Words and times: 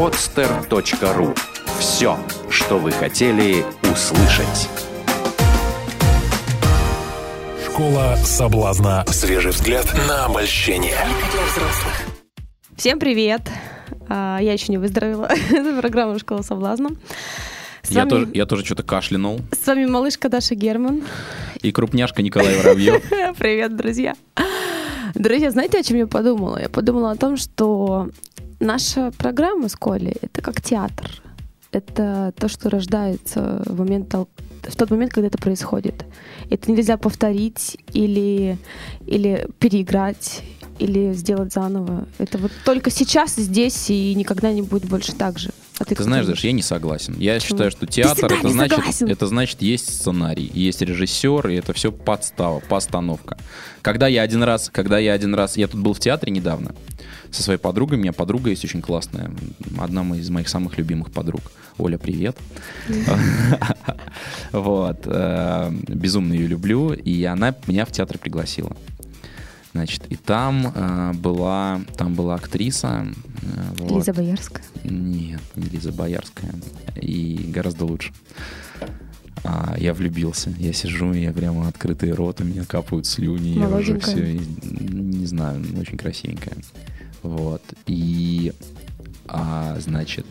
podster.ru. 0.00 1.36
Все, 1.78 2.16
что 2.48 2.78
вы 2.78 2.90
хотели 2.90 3.62
услышать. 3.92 4.66
Школа 7.66 8.16
соблазна. 8.24 9.04
Свежий 9.08 9.50
взгляд 9.50 9.84
на 10.08 10.24
обольщение. 10.24 10.96
Всем 12.78 12.98
привет! 12.98 13.42
А, 14.08 14.38
Я 14.40 14.54
еще 14.54 14.72
не 14.72 14.78
выздоровела. 14.78 15.26
Это 15.50 15.78
программа 15.78 16.18
«Школа 16.18 16.40
соблазна». 16.40 16.88
С 17.82 17.90
Я 17.90 18.00
вами- 18.00 18.08
тоже, 18.08 18.28
я 18.32 18.46
тоже 18.46 18.64
что-то 18.64 18.82
кашлянул. 18.82 19.40
С 19.52 19.66
вами 19.66 19.84
малышка 19.84 20.30
Даша 20.30 20.54
Герман. 20.54 21.02
И 21.60 21.72
крупняшка 21.72 22.22
Николай 22.22 22.56
Воробьев. 22.56 23.02
Привет, 23.38 23.76
друзья. 23.76 24.14
Друзья, 25.14 25.50
знаете, 25.50 25.78
о 25.78 25.82
чем 25.82 25.98
я 25.98 26.06
подумала? 26.06 26.58
Я 26.58 26.70
подумала 26.70 27.10
о 27.10 27.16
том, 27.16 27.36
что 27.36 28.08
наша 28.60 29.10
программа 29.12 29.68
в 29.68 29.72
школе— 29.72 30.14
это 30.22 30.42
как 30.42 30.60
театр. 30.60 31.10
Это 31.72 32.32
то, 32.36 32.48
что 32.48 32.68
рождается 32.68 33.62
в, 33.64 33.78
момент, 33.78 34.12
в 34.12 34.76
тот 34.76 34.90
момент, 34.90 35.12
когда 35.12 35.28
это 35.28 35.38
происходит. 35.38 36.04
Это 36.50 36.70
нельзя 36.70 36.96
повторить 36.96 37.78
или, 37.92 38.58
или 39.06 39.46
переиграть, 39.60 40.42
или 40.80 41.12
сделать 41.12 41.52
заново. 41.52 42.08
Это 42.18 42.38
вот 42.38 42.50
только 42.64 42.90
сейчас, 42.90 43.36
здесь, 43.36 43.88
и 43.88 44.14
никогда 44.14 44.52
не 44.52 44.62
будет 44.62 44.86
больше 44.86 45.12
так 45.12 45.38
же. 45.38 45.50
А 45.78 45.84
Ты 45.84 45.94
как 45.94 46.04
знаешь? 46.04 46.26
Даша, 46.26 46.48
я 46.48 46.52
не 46.52 46.62
согласен. 46.62 47.14
Я 47.18 47.34
Почему? 47.34 47.48
считаю, 47.50 47.70
что 47.70 47.86
Ты 47.86 47.92
театр 47.92 48.32
это 48.32 48.48
значит, 48.48 48.76
согласен. 48.76 49.08
это 49.08 49.26
значит 49.28 49.62
есть 49.62 49.94
сценарий, 49.94 50.50
есть 50.52 50.82
режиссер, 50.82 51.48
и 51.48 51.54
это 51.54 51.72
все 51.72 51.92
подстава, 51.92 52.60
постановка. 52.60 53.38
Когда 53.80 54.08
я 54.08 54.22
один 54.22 54.42
раз, 54.42 54.70
когда 54.70 54.98
я 54.98 55.12
один 55.12 55.34
раз, 55.34 55.56
я 55.56 55.68
тут 55.68 55.80
был 55.80 55.94
в 55.94 56.00
театре 56.00 56.32
недавно 56.32 56.74
со 57.30 57.42
своей 57.42 57.58
подругой, 57.58 57.98
у 57.98 58.00
меня 58.00 58.12
подруга 58.12 58.50
есть 58.50 58.64
очень 58.64 58.82
классная, 58.82 59.30
одна 59.78 60.02
из 60.16 60.28
моих 60.30 60.48
самых 60.48 60.78
любимых 60.78 61.10
подруг. 61.10 61.40
Оля, 61.78 61.98
привет. 61.98 62.36
Вот. 64.52 65.02
э, 65.06 65.72
Безумно 65.88 66.32
ее 66.34 66.46
люблю, 66.46 66.92
и 66.92 67.24
она 67.24 67.54
меня 67.66 67.84
в 67.84 67.92
театр 67.92 68.18
пригласила. 68.18 68.76
Значит, 69.72 70.02
и 70.08 70.16
там 70.16 70.72
э, 70.74 71.12
была, 71.14 71.80
там 71.96 72.14
была 72.14 72.34
актриса. 72.34 73.06
э, 73.42 73.46
вот. 73.78 73.98
Лиза 73.98 74.12
Боярская. 74.12 74.64
Нет, 74.84 75.40
не 75.54 75.68
Лиза 75.68 75.92
Боярская. 75.92 76.52
И 76.96 77.50
гораздо 77.54 77.84
лучше. 77.84 78.12
А, 79.44 79.74
я 79.78 79.94
влюбился. 79.94 80.52
Я 80.58 80.72
сижу, 80.72 81.12
и 81.14 81.22
я 81.22 81.32
прямо 81.32 81.68
открытый 81.68 82.12
рот, 82.12 82.40
у 82.40 82.44
меня 82.44 82.64
капают 82.64 83.06
слюни. 83.06 83.58
Я 83.58 83.68
уже 83.68 83.98
все, 84.00 84.38
не 84.62 85.26
знаю, 85.26 85.64
очень 85.78 85.96
красивенькая. 85.96 86.56
Вот. 87.22 87.62
И, 87.86 88.52
а, 89.26 89.76
значит, 89.78 90.26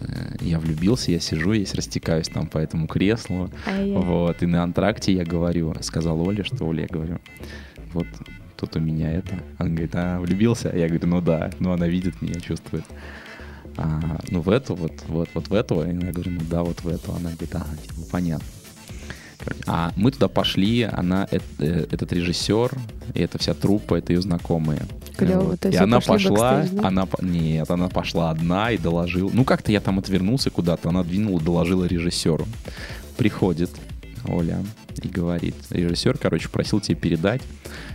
э, 0.00 0.36
я 0.40 0.58
влюбился, 0.58 1.10
я 1.10 1.20
сижу, 1.20 1.52
я 1.52 1.66
растекаюсь 1.72 2.28
там 2.28 2.46
по 2.46 2.58
этому 2.58 2.86
креслу. 2.86 3.50
Ай-яй. 3.66 3.96
Вот. 3.96 4.42
И 4.42 4.46
на 4.46 4.62
антракте 4.62 5.12
я 5.12 5.24
говорю, 5.24 5.74
сказал 5.80 6.20
Оле, 6.20 6.44
что 6.44 6.64
Оля, 6.66 6.82
я 6.82 6.88
говорю, 6.88 7.18
вот 7.92 8.06
тут 8.56 8.76
у 8.76 8.80
меня 8.80 9.12
это. 9.12 9.42
Она 9.58 9.70
говорит, 9.70 9.94
а, 9.94 10.20
влюбился? 10.20 10.72
Я 10.74 10.88
говорю, 10.88 11.08
ну 11.08 11.20
да, 11.20 11.50
ну 11.58 11.72
она 11.72 11.88
видит 11.88 12.22
меня, 12.22 12.40
чувствует. 12.40 12.84
А, 13.76 14.20
ну 14.30 14.40
в 14.40 14.50
эту, 14.50 14.74
вот, 14.74 14.92
вот, 15.08 15.28
вот 15.34 15.48
в 15.48 15.54
эту. 15.54 15.82
И 15.84 15.88
я 15.88 16.12
говорю, 16.12 16.30
ну 16.32 16.40
да, 16.48 16.62
вот 16.62 16.82
в 16.82 16.88
эту. 16.88 17.12
Она 17.12 17.30
говорит, 17.30 17.54
ага, 17.54 17.76
типа, 17.82 17.94
понятно. 18.10 18.46
А 19.66 19.92
мы 19.96 20.10
туда 20.10 20.28
пошли, 20.28 20.82
она, 20.82 21.26
э- 21.30 21.38
э, 21.58 21.86
этот 21.90 22.12
режиссер, 22.12 22.70
и 23.14 23.20
эта 23.20 23.38
вся 23.38 23.54
труппа, 23.54 23.96
это 23.96 24.12
ее 24.12 24.22
знакомые. 24.22 24.82
Клево, 25.16 25.56
то 25.56 25.68
И 25.68 25.72
есть 25.72 25.78
вы 25.80 25.84
она 25.84 26.00
пошла, 26.00 26.58
бэкстейдж, 26.60 26.80
да? 26.82 26.88
она, 26.88 27.08
нет, 27.20 27.70
она 27.70 27.88
пошла 27.88 28.30
одна 28.30 28.70
и 28.70 28.78
доложила. 28.78 29.30
Ну 29.32 29.44
как-то 29.44 29.70
я 29.72 29.80
там 29.80 29.98
отвернулся 29.98 30.50
куда-то, 30.50 30.88
она 30.88 31.02
двинула, 31.04 31.40
доложила 31.40 31.84
режиссеру. 31.84 32.46
Приходит 33.16 33.70
Оля 34.26 34.58
и 35.02 35.08
говорит, 35.08 35.54
режиссер, 35.70 36.16
короче, 36.18 36.48
просил 36.48 36.80
тебе 36.80 36.96
передать, 36.96 37.42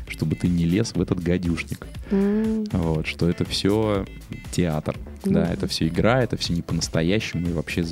чтобы 0.08 0.36
ты 0.36 0.48
не 0.48 0.66
лез 0.66 0.94
в 0.94 1.02
этот 1.02 1.22
гадюшник. 1.22 1.88
М, 2.12 2.66
Вот, 2.72 3.08
что 3.08 3.30
это 3.30 3.46
все 3.46 4.06
театр. 4.52 4.98
Ну. 5.26 5.34
Да, 5.34 5.52
это 5.52 5.68
все 5.68 5.88
игра, 5.88 6.22
это 6.24 6.38
все 6.38 6.54
не 6.54 6.62
по-настоящему. 6.62 7.48
И 7.50 7.52
вообще, 7.54 7.84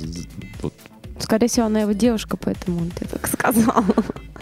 вот, 0.62 0.72
Скорее 1.18 1.48
всего, 1.48 1.66
она 1.66 1.80
его 1.80 1.92
девушка, 1.92 2.36
поэтому 2.36 2.78
он 2.82 2.90
тебе 2.90 3.06
так 3.08 3.26
сказал. 3.26 3.84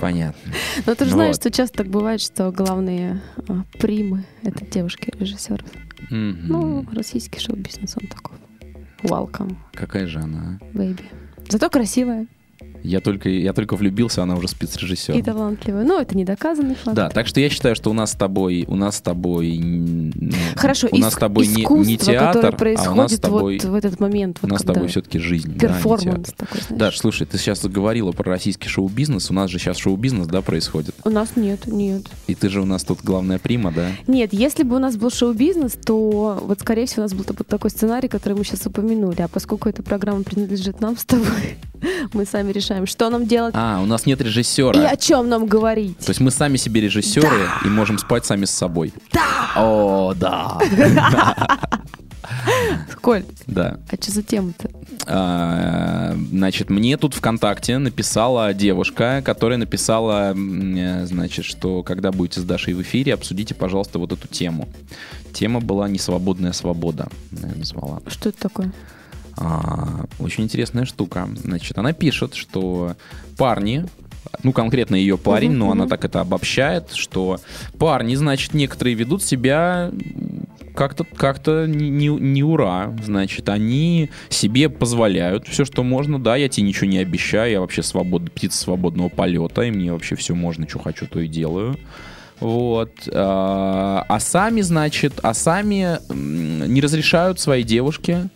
понятно. 0.00 0.52
Но 0.86 0.94
ты 0.94 1.04
же 1.04 1.10
Ну 1.12 1.16
знаешь, 1.16 1.36
вот. 1.36 1.40
что 1.42 1.50
часто 1.50 1.78
так 1.78 1.88
бывает, 1.88 2.20
что 2.20 2.50
главные 2.50 3.22
а, 3.48 3.62
примы— 3.78 4.24
это 4.42 4.64
девушки 4.66 5.12
режиссеров. 5.18 5.66
Мгм. 6.10 6.38
Ну, 6.48 6.86
российский 6.92 7.38
шоу-бизнес, 7.40 7.96
он 8.00 8.08
такой. 8.08 8.36
Welcome, 9.02 9.56
Какая 9.72 10.06
же 10.06 10.18
она? 10.20 10.58
а? 10.60 10.76
baby. 10.76 11.04
Зато 11.48 11.68
красивая 11.70 12.26
Я 12.84 13.00
только, 13.00 13.30
я 13.30 13.54
только 13.54 13.76
влюбился, 13.76 14.22
она 14.22 14.36
уже 14.36 14.46
спецрежиссер. 14.46 15.16
и 15.16 15.22
талантливая. 15.22 15.84
Ну, 15.84 15.98
это 15.98 16.14
не 16.14 16.26
доказанный 16.26 16.74
факт. 16.74 16.94
Да, 16.94 17.08
так 17.08 17.26
что 17.26 17.40
я 17.40 17.48
считаю, 17.48 17.74
что 17.74 17.90
у 17.90 17.94
нас 17.94 18.12
с 18.12 18.14
тобой, 18.14 18.66
у 18.68 18.76
нас 18.76 18.98
с 18.98 19.00
тобой, 19.00 19.58
ну, 19.58 20.32
Хорошо, 20.54 20.88
у 20.92 20.98
нас 20.98 21.14
с 21.14 21.16
тобой 21.16 21.46
не, 21.46 21.64
не 21.86 21.96
театр, 21.96 22.54
а 22.76 22.92
у 22.92 22.94
нас 22.94 23.14
с 23.14 23.18
тобой, 23.18 23.58
вот 23.58 23.70
в 23.70 23.74
этот 23.74 24.00
момент. 24.00 24.38
у 24.42 24.42
вот 24.42 24.52
нас 24.52 24.60
с 24.60 24.64
тобой 24.64 24.88
все-таки 24.88 25.18
жизнь, 25.18 25.54
да, 25.56 25.68
а 25.68 25.70
перформанс 25.70 26.28
театр. 26.28 26.46
такой, 26.46 26.60
знаешь. 26.60 26.78
Даш, 26.78 26.98
слушай, 26.98 27.26
ты 27.26 27.38
сейчас 27.38 27.62
заговорила 27.62 28.12
про 28.12 28.30
российский 28.32 28.68
шоу-бизнес, 28.68 29.30
у 29.30 29.34
нас 29.34 29.50
же 29.50 29.58
сейчас 29.58 29.78
шоу-бизнес, 29.78 30.26
да, 30.26 30.42
происходит. 30.42 30.94
У 31.04 31.10
нас 31.10 31.36
нет, 31.36 31.66
нет. 31.66 32.02
И 32.26 32.34
ты 32.34 32.50
же 32.50 32.60
у 32.60 32.66
нас 32.66 32.84
тут 32.84 33.00
главная 33.02 33.38
прима, 33.38 33.72
да? 33.72 33.88
Нет, 34.06 34.34
если 34.34 34.62
бы 34.62 34.76
у 34.76 34.78
нас 34.78 34.96
был 34.96 35.10
шоу-бизнес, 35.10 35.72
то 35.72 36.38
вот, 36.42 36.60
скорее 36.60 36.84
всего, 36.84 37.00
у 37.00 37.04
нас 37.04 37.14
был 37.14 37.24
бы 37.24 37.44
такой 37.44 37.70
сценарий, 37.70 38.08
который 38.08 38.36
мы 38.36 38.44
сейчас 38.44 38.66
упомянули. 38.66 39.22
А 39.22 39.28
поскольку 39.28 39.70
эта 39.70 39.82
программа 39.82 40.22
принадлежит 40.22 40.82
нам 40.82 40.98
с 40.98 41.06
тобой, 41.06 41.56
мы 42.12 42.24
сами 42.26 42.52
решаем, 42.52 42.86
что 42.86 43.10
нам 43.10 43.26
делать 43.26 43.54
А, 43.56 43.80
у 43.82 43.86
нас 43.86 44.06
нет 44.06 44.20
режиссера. 44.20 44.78
и 44.80 44.84
о 44.84 44.96
чем 44.96 45.28
нам 45.28 45.46
говорить. 45.46 45.98
То 45.98 46.10
есть 46.10 46.20
мы 46.20 46.30
сами 46.30 46.56
себе 46.56 46.80
режиссеры 46.80 47.48
и 47.64 47.68
можем 47.68 47.98
спать 47.98 48.24
сами 48.26 48.44
с 48.44 48.50
собой. 48.50 48.92
Да! 49.12 49.50
О, 49.56 50.14
да! 50.14 50.58
Коль, 53.00 53.24
Да. 53.46 53.78
а 53.90 53.96
что 54.00 54.10
за 54.10 54.22
тема-то? 54.22 54.70
А, 55.06 56.16
Значит, 56.30 56.70
мне 56.70 56.96
тут 56.96 57.14
ВКонтакте 57.14 57.76
написала 57.78 58.54
девушка, 58.54 59.22
которая 59.24 59.58
написала, 59.58 60.34
э, 60.34 61.06
значит, 61.06 61.44
что 61.44 61.82
когда 61.82 62.12
будете 62.12 62.40
с 62.40 62.44
Дашей 62.44 62.72
в 62.74 62.80
эфире, 62.82 63.12
обсудите, 63.14 63.54
пожалуйста, 63.54 63.98
вот 63.98 64.12
эту 64.12 64.26
тему. 64.28 64.68
Тема 65.32 65.60
была 65.60 65.88
«Несвободная 65.88 66.52
свобода», 66.52 67.08
я 67.32 67.48
назвала. 67.56 68.00
Что 68.06 68.30
это 68.30 68.38
такое? 68.40 68.72
А, 69.36 70.04
очень 70.18 70.44
интересная 70.44 70.84
штука. 70.84 71.28
Значит, 71.36 71.78
она 71.78 71.92
пишет, 71.92 72.34
что 72.34 72.94
парни, 73.36 73.86
ну, 74.42 74.52
конкретно 74.52 74.96
ее 74.96 75.18
парень, 75.18 75.50
Мгм, 75.50 75.58
но 75.58 75.70
она 75.72 75.82
мгм. 75.82 75.90
так 75.90 76.04
это 76.04 76.20
обобщает, 76.20 76.92
что 76.92 77.38
парни, 77.78 78.14
значит, 78.14 78.54
некоторые 78.54 78.94
ведут 78.94 79.22
себя 79.22 79.90
как-то 80.74 81.04
как-то 81.04 81.66
не, 81.66 82.08
не, 82.08 82.42
ура. 82.42 82.94
Значит, 83.02 83.48
они 83.48 84.10
себе 84.28 84.68
позволяют 84.68 85.46
все, 85.46 85.64
что 85.64 85.82
можно. 85.84 86.18
Да, 86.18 86.36
я 86.36 86.48
тебе 86.48 86.66
ничего 86.66 86.86
не 86.86 86.98
обещаю, 86.98 87.50
я 87.52 87.60
вообще 87.60 87.82
свобод, 87.82 88.32
птица 88.32 88.58
свободного 88.58 89.08
полета, 89.08 89.62
и 89.62 89.70
мне 89.70 89.92
вообще 89.92 90.16
все 90.16 90.34
можно, 90.34 90.68
что 90.68 90.80
хочу, 90.80 91.06
то 91.06 91.20
и 91.20 91.28
делаю. 91.28 91.78
Вот. 92.40 93.08
А 93.12 94.04
а 94.08 94.20
сами, 94.20 94.60
значит, 94.62 95.20
а 95.22 95.32
сами 95.34 95.98
не 96.12 96.80
разрешают 96.80 97.40
своей 97.40 97.62
девушке 97.62 98.28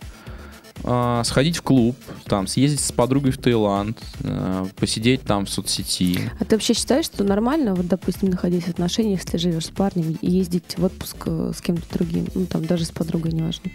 а, 0.83 1.23
сходить 1.23 1.57
в 1.57 1.61
клуб, 1.61 1.95
там, 2.25 2.47
съездить 2.47 2.79
с 2.81 2.91
подругой 2.91 3.31
в 3.31 3.37
Таиланд, 3.37 3.97
а, 4.23 4.67
посидеть 4.77 5.21
там 5.23 5.45
в 5.45 5.49
соцсети. 5.49 6.19
А 6.39 6.45
ты 6.45 6.55
вообще 6.55 6.73
считаешь, 6.73 7.05
что 7.05 7.23
нормально, 7.23 7.75
вот, 7.75 7.87
допустим, 7.87 8.29
находясь 8.29 8.63
в 8.63 8.69
отношениях, 8.69 9.21
если 9.23 9.37
живешь 9.37 9.65
с 9.65 9.69
парнем, 9.69 10.17
и 10.21 10.29
ездить 10.31 10.77
в 10.77 10.83
отпуск 10.85 11.15
э, 11.25 11.51
с 11.55 11.61
кем-то 11.61 11.83
другим, 11.97 12.27
ну, 12.35 12.45
там, 12.45 12.65
даже 12.65 12.85
с 12.85 12.91
подругой, 12.91 13.31
неважно. 13.31 13.71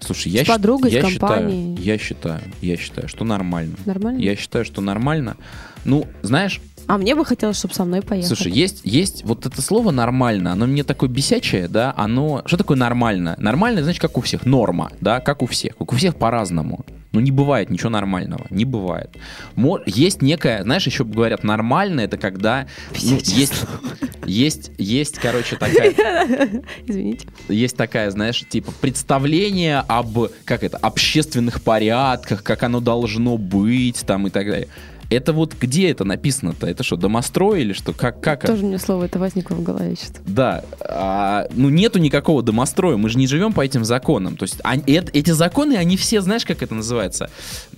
Слушай, 0.00 0.32
я, 0.32 0.44
С 0.44 0.48
подругой, 0.48 0.90
щ- 0.90 1.00
с 1.00 1.04
я 1.04 1.10
компанией. 1.18 1.76
считаю, 1.76 1.86
я 1.86 1.98
считаю, 1.98 2.40
я 2.62 2.76
считаю, 2.76 3.08
что 3.08 3.24
нормально. 3.24 3.76
Нормально? 3.84 4.18
Я 4.20 4.34
считаю, 4.36 4.64
что 4.64 4.80
нормально. 4.80 5.36
Ну, 5.84 6.06
знаешь, 6.22 6.60
А 6.86 6.98
мне 6.98 7.14
бы 7.14 7.24
хотелось, 7.24 7.58
чтобы 7.58 7.74
со 7.74 7.84
мной 7.84 8.02
поехали. 8.02 8.34
Слушай, 8.34 8.52
есть, 8.52 8.80
есть 8.84 9.24
вот 9.24 9.46
это 9.46 9.62
слово 9.62 9.90
нормально, 9.90 10.52
оно 10.52 10.66
мне 10.66 10.84
такое 10.84 11.08
бесячее, 11.08 11.68
да, 11.68 11.94
оно, 11.96 12.42
что 12.46 12.56
такое 12.56 12.76
нормально? 12.76 13.36
Нормально, 13.38 13.82
значит, 13.82 14.00
как 14.00 14.18
у 14.18 14.20
всех, 14.20 14.44
норма, 14.44 14.90
да, 15.00 15.20
как 15.20 15.42
у 15.42 15.46
всех, 15.46 15.76
как 15.76 15.92
у 15.92 15.96
всех 15.96 16.16
по-разному. 16.16 16.84
Ну, 17.12 17.20
не 17.20 17.30
бывает 17.30 17.70
ничего 17.70 17.90
нормального, 17.90 18.44
не 18.50 18.64
бывает. 18.64 19.16
Есть 19.86 20.20
некая, 20.20 20.64
знаешь, 20.64 20.84
еще 20.84 21.04
говорят, 21.04 21.44
нормально, 21.44 22.00
это 22.00 22.16
когда, 22.18 22.66
ну, 22.90 23.18
есть, 23.22 23.64
есть, 24.26 24.72
есть, 24.78 25.18
короче, 25.20 25.54
такая, 25.54 25.92
Извините. 26.86 27.28
есть 27.48 27.76
такая, 27.76 28.10
знаешь, 28.10 28.42
типа 28.48 28.72
представление 28.80 29.84
об, 29.86 30.26
как 30.44 30.64
это, 30.64 30.76
общественных 30.76 31.62
порядках, 31.62 32.42
как 32.42 32.64
оно 32.64 32.80
должно 32.80 33.38
быть, 33.38 34.04
там 34.04 34.26
и 34.26 34.30
так 34.30 34.48
далее. 34.48 34.68
Это 35.14 35.32
вот 35.32 35.54
где 35.58 35.90
это 35.90 36.04
написано-то? 36.04 36.66
Это 36.66 36.82
что, 36.82 36.96
домострой 36.96 37.62
или 37.62 37.72
что? 37.72 37.92
Как, 37.92 38.20
как 38.20 38.44
это? 38.44 38.52
Тоже 38.52 38.64
мне 38.64 38.78
слово 38.78 39.04
это 39.04 39.18
возникло 39.18 39.54
в 39.54 39.62
голове 39.62 39.96
сейчас. 39.96 40.12
Да, 40.26 40.64
а, 40.80 41.46
ну 41.54 41.68
нету 41.70 41.98
никакого 41.98 42.42
домостроя, 42.42 42.96
мы 42.96 43.08
же 43.08 43.18
не 43.18 43.26
живем 43.26 43.52
по 43.52 43.60
этим 43.64 43.84
законам. 43.84 44.36
То 44.36 44.44
есть 44.44 44.58
они- 44.64 44.82
эт- 44.82 45.10
эти 45.12 45.30
законы, 45.30 45.74
они 45.76 45.96
все, 45.96 46.20
знаешь, 46.20 46.44
как 46.44 46.62
это 46.62 46.74
называется? 46.74 47.30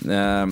Э, 0.04 0.48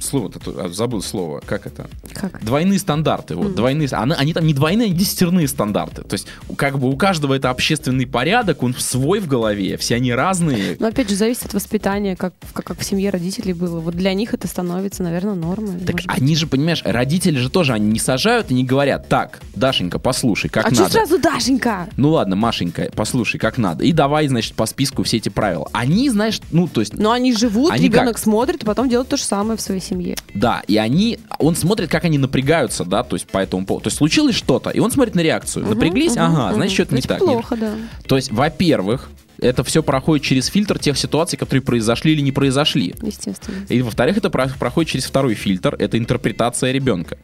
слово, 0.00 0.32
а, 0.46 0.68
забыл 0.68 1.02
слово, 1.02 1.40
как 1.44 1.66
это? 1.66 1.88
Как? 2.12 2.42
Двойные 2.44 2.78
стандарты, 2.78 3.34
вот, 3.34 3.54
двойные, 3.54 3.88
они, 3.92 4.12
они 4.16 4.32
там 4.32 4.46
не 4.46 4.54
двойные, 4.54 4.86
они 4.86 4.94
десятерные 4.94 5.48
стандарты. 5.48 6.02
То 6.02 6.14
есть, 6.14 6.26
как 6.56 6.78
бы 6.78 6.90
у 6.90 6.96
каждого 6.96 7.34
это 7.34 7.50
общественный 7.50 8.06
порядок, 8.06 8.62
он 8.62 8.74
свой 8.74 9.20
в 9.20 9.28
голове, 9.28 9.76
все 9.76 9.96
они 9.96 10.12
разные. 10.12 10.76
Но 10.78 10.88
опять 10.88 11.08
же, 11.08 11.16
зависит 11.16 11.46
от 11.46 11.54
воспитания, 11.54 12.16
как, 12.16 12.34
как, 12.52 12.64
как 12.64 12.78
в 12.78 12.84
семье 12.84 13.10
родителей 13.10 13.52
было. 13.52 13.80
Вот 13.80 13.94
для 13.94 14.14
них 14.14 14.34
это 14.34 14.46
становится, 14.48 15.02
наверное, 15.02 15.34
нормой. 15.34 15.80
Так 15.80 15.94
может 15.94 16.08
быть. 16.08 16.18
они 16.18 16.36
же, 16.36 16.46
понимаешь, 16.46 16.82
родители 16.84 17.38
же 17.38 17.50
тоже, 17.50 17.72
они 17.72 17.90
не 17.90 17.98
сажают 17.98 18.50
и 18.50 18.54
не 18.54 18.64
говорят, 18.64 19.08
так, 19.08 19.40
Дашенька, 19.54 19.98
послушай, 19.98 20.48
как 20.48 20.66
а 20.66 20.70
надо. 20.70 20.84
что 20.84 20.92
сразу 20.92 21.18
Дашенька? 21.18 21.88
Ну 21.96 22.10
ладно, 22.10 22.36
Машенька, 22.36 22.90
послушай, 22.94 23.38
как 23.38 23.58
надо. 23.58 23.84
И 23.84 23.92
давай, 23.92 24.28
значит, 24.28 24.54
по 24.54 24.66
списку 24.66 25.02
все 25.02 25.18
эти 25.18 25.28
правила. 25.28 25.68
Они, 25.72 26.10
знаешь, 26.10 26.40
ну, 26.50 26.68
то 26.68 26.80
есть, 26.80 26.94
Но 26.94 27.10
они 27.10 27.32
живут, 27.34 27.72
Они 27.72 27.84
ребенок 27.86 28.14
как? 28.14 28.18
смотрит, 28.18 28.62
и 28.62 28.66
потом 28.66 28.88
делают 28.88 29.08
то 29.08 29.16
же 29.16 29.24
самое 29.24 29.53
в 29.56 29.60
своей 29.60 29.80
семье. 29.80 30.16
да, 30.34 30.62
и 30.66 30.76
они, 30.76 31.18
он 31.38 31.56
смотрит, 31.56 31.90
как 31.90 32.04
они 32.04 32.18
напрягаются, 32.18 32.84
да, 32.84 33.02
то 33.02 33.16
есть 33.16 33.26
по 33.26 33.38
этому 33.38 33.66
поводу. 33.66 33.84
То 33.84 33.88
есть 33.88 33.98
случилось 33.98 34.34
что-то, 34.34 34.70
и 34.70 34.80
он 34.80 34.90
смотрит 34.90 35.14
на 35.14 35.20
реакцию. 35.20 35.66
Напряглись, 35.66 36.16
ага, 36.16 36.46
мгм, 36.48 36.54
значит, 36.54 36.74
что-то 36.74 36.94
не 36.94 37.02
так. 37.02 37.18
плохо, 37.18 37.56
да. 37.56 37.74
То 38.06 38.16
есть, 38.16 38.30
во-первых, 38.32 39.10
это 39.38 39.64
все 39.64 39.82
проходит 39.82 40.24
через 40.24 40.46
фильтр 40.46 40.78
тех 40.78 40.96
ситуаций, 40.96 41.36
которые 41.38 41.62
произошли 41.62 42.12
или 42.12 42.20
не 42.20 42.32
произошли. 42.32 42.94
Естественно. 43.02 43.56
И 43.68 43.82
во-вторых, 43.82 44.16
это 44.16 44.30
про- 44.30 44.48
проходит 44.48 44.92
через 44.92 45.04
второй 45.04 45.34
фильтр, 45.34 45.74
это 45.78 45.98
интерпретация 45.98 46.72
ребенка. 46.72 47.18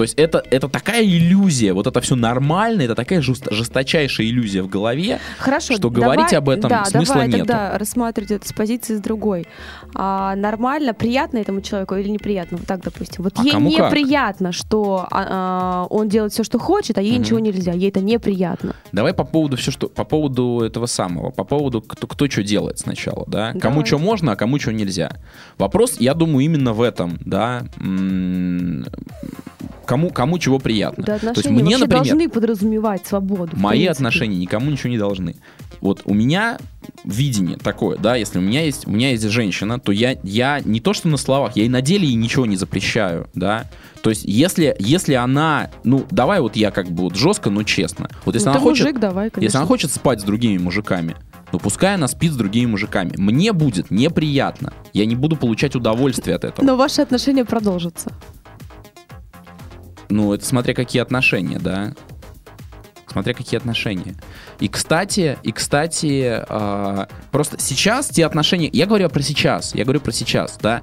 То 0.00 0.04
есть 0.04 0.14
это, 0.14 0.42
это 0.50 0.66
такая 0.70 1.04
иллюзия, 1.04 1.74
вот 1.74 1.86
это 1.86 2.00
все 2.00 2.16
нормально, 2.16 2.80
это 2.80 2.94
такая 2.94 3.20
жест- 3.20 3.52
жесточайшая 3.52 4.28
иллюзия 4.28 4.62
в 4.62 4.66
голове, 4.66 5.20
Хорошо. 5.36 5.74
что 5.74 5.90
давай- 5.90 6.16
говорить 6.16 6.32
об 6.32 6.48
этом 6.48 6.70
да, 6.70 6.86
смысла 6.86 7.16
давай 7.16 7.28
нету. 7.28 7.38
тогда 7.40 7.76
рассматривать 7.76 8.30
это 8.30 8.48
с 8.48 8.52
позиции 8.54 8.96
с 8.96 9.00
другой. 9.00 9.46
А, 9.94 10.34
нормально, 10.36 10.94
приятно 10.94 11.36
этому 11.36 11.60
человеку 11.60 11.96
или 11.96 12.08
неприятно? 12.08 12.56
Вот 12.56 12.66
так, 12.66 12.82
допустим. 12.82 13.24
Вот 13.24 13.34
А 13.36 13.42
ей 13.42 13.52
кому 13.52 13.70
как? 13.72 13.92
неприятно, 13.92 14.52
что 14.52 15.06
а, 15.10 15.26
а, 15.28 15.86
он 15.90 16.08
делает 16.08 16.32
все, 16.32 16.44
что 16.44 16.58
хочет, 16.58 16.96
а 16.96 17.02
ей 17.02 17.12
Мгм. 17.12 17.20
ничего 17.20 17.38
нельзя. 17.38 17.72
Ей 17.74 17.90
это 17.90 18.00
неприятно. 18.00 18.76
Давай 18.92 19.12
по 19.12 19.24
поводу 19.24 19.58
все, 19.58 19.70
что 19.70 19.88
по 19.90 20.04
поводу 20.04 20.62
этого 20.64 20.86
самого, 20.86 21.28
по 21.28 21.44
поводу 21.44 21.82
кто, 21.82 22.06
кто 22.06 22.26
что 22.26 22.42
делает 22.42 22.78
сначала, 22.78 23.26
да? 23.26 23.50
Кому 23.52 23.60
Давайте. 23.82 23.88
что 23.88 23.98
можно, 23.98 24.32
а 24.32 24.36
кому 24.36 24.58
что 24.58 24.72
нельзя. 24.72 25.10
Вопрос, 25.58 25.96
я 25.98 26.14
думаю, 26.14 26.46
именно 26.46 26.72
в 26.72 26.80
этом, 26.80 27.18
да. 27.26 27.64
Кому, 29.90 30.10
кому 30.10 30.38
чего 30.38 30.60
приятно. 30.60 31.02
Да, 31.04 31.18
То 31.18 31.26
есть 31.26 31.38
отношения 31.38 31.62
мне, 31.64 31.76
например, 31.76 32.04
должны 32.04 32.28
подразумевать 32.28 33.06
свободу. 33.06 33.56
мои 33.56 33.86
отношения 33.86 34.36
никому 34.36 34.70
ничего 34.70 34.88
не 34.90 34.98
должны. 34.98 35.34
Вот 35.80 36.02
у 36.04 36.14
меня 36.14 36.58
видение 37.04 37.56
такое, 37.56 37.96
да, 37.98 38.14
если 38.14 38.38
у 38.38 38.42
меня 38.42 38.64
есть, 38.64 38.86
у 38.86 38.90
меня 38.90 39.10
есть 39.10 39.24
женщина, 39.28 39.80
то 39.80 39.90
я, 39.90 40.16
я 40.22 40.60
не 40.64 40.78
то 40.78 40.92
что 40.92 41.08
на 41.08 41.16
словах, 41.16 41.56
я 41.56 41.64
и 41.64 41.68
на 41.68 41.80
деле 41.82 42.06
ей 42.06 42.14
ничего 42.14 42.46
не 42.46 42.54
запрещаю, 42.56 43.28
да. 43.34 43.64
То 44.02 44.10
есть 44.10 44.22
если, 44.24 44.76
если 44.78 45.14
она, 45.14 45.70
ну, 45.82 46.06
давай 46.10 46.40
вот 46.40 46.54
я 46.54 46.70
как 46.70 46.88
бы 46.88 47.02
вот 47.04 47.16
жестко, 47.16 47.50
но 47.50 47.64
честно. 47.64 48.08
Вот 48.24 48.34
если 48.36 48.46
Ну, 48.46 48.52
она 48.52 48.60
хочет, 48.60 48.84
мужик, 48.86 49.00
давай, 49.00 49.30
конечно. 49.30 49.44
если 49.44 49.58
она 49.58 49.66
хочет 49.66 49.90
спать 49.90 50.20
с 50.20 50.24
другими 50.24 50.58
мужиками, 50.58 51.16
ну 51.52 51.58
пускай 51.58 51.94
она 51.94 52.06
спит 52.06 52.32
с 52.32 52.36
другими 52.36 52.66
мужиками. 52.70 53.12
Мне 53.16 53.52
будет 53.52 53.90
неприятно. 53.90 54.72
Я 54.92 55.04
не 55.06 55.16
буду 55.16 55.36
получать 55.36 55.74
удовольствие 55.74 56.36
от 56.36 56.44
этого. 56.44 56.64
Но 56.64 56.76
ваши 56.76 57.00
отношения 57.02 57.44
продолжатся. 57.44 58.12
Ну, 60.10 60.32
это 60.34 60.44
смотря 60.44 60.74
какие 60.74 61.00
отношения, 61.00 61.58
да. 61.58 61.94
Смотря 63.06 63.34
какие 63.34 63.58
отношения. 63.58 64.14
И 64.60 64.68
кстати, 64.68 65.38
и 65.42 65.50
кстати, 65.50 66.44
а, 66.48 67.08
просто 67.32 67.58
сейчас 67.58 68.08
те 68.08 68.24
отношения. 68.24 68.68
Я 68.72 68.86
говорю 68.86 69.08
про 69.08 69.22
сейчас. 69.22 69.74
Я 69.74 69.84
говорю 69.84 70.00
про 70.00 70.12
сейчас, 70.12 70.58
да. 70.60 70.82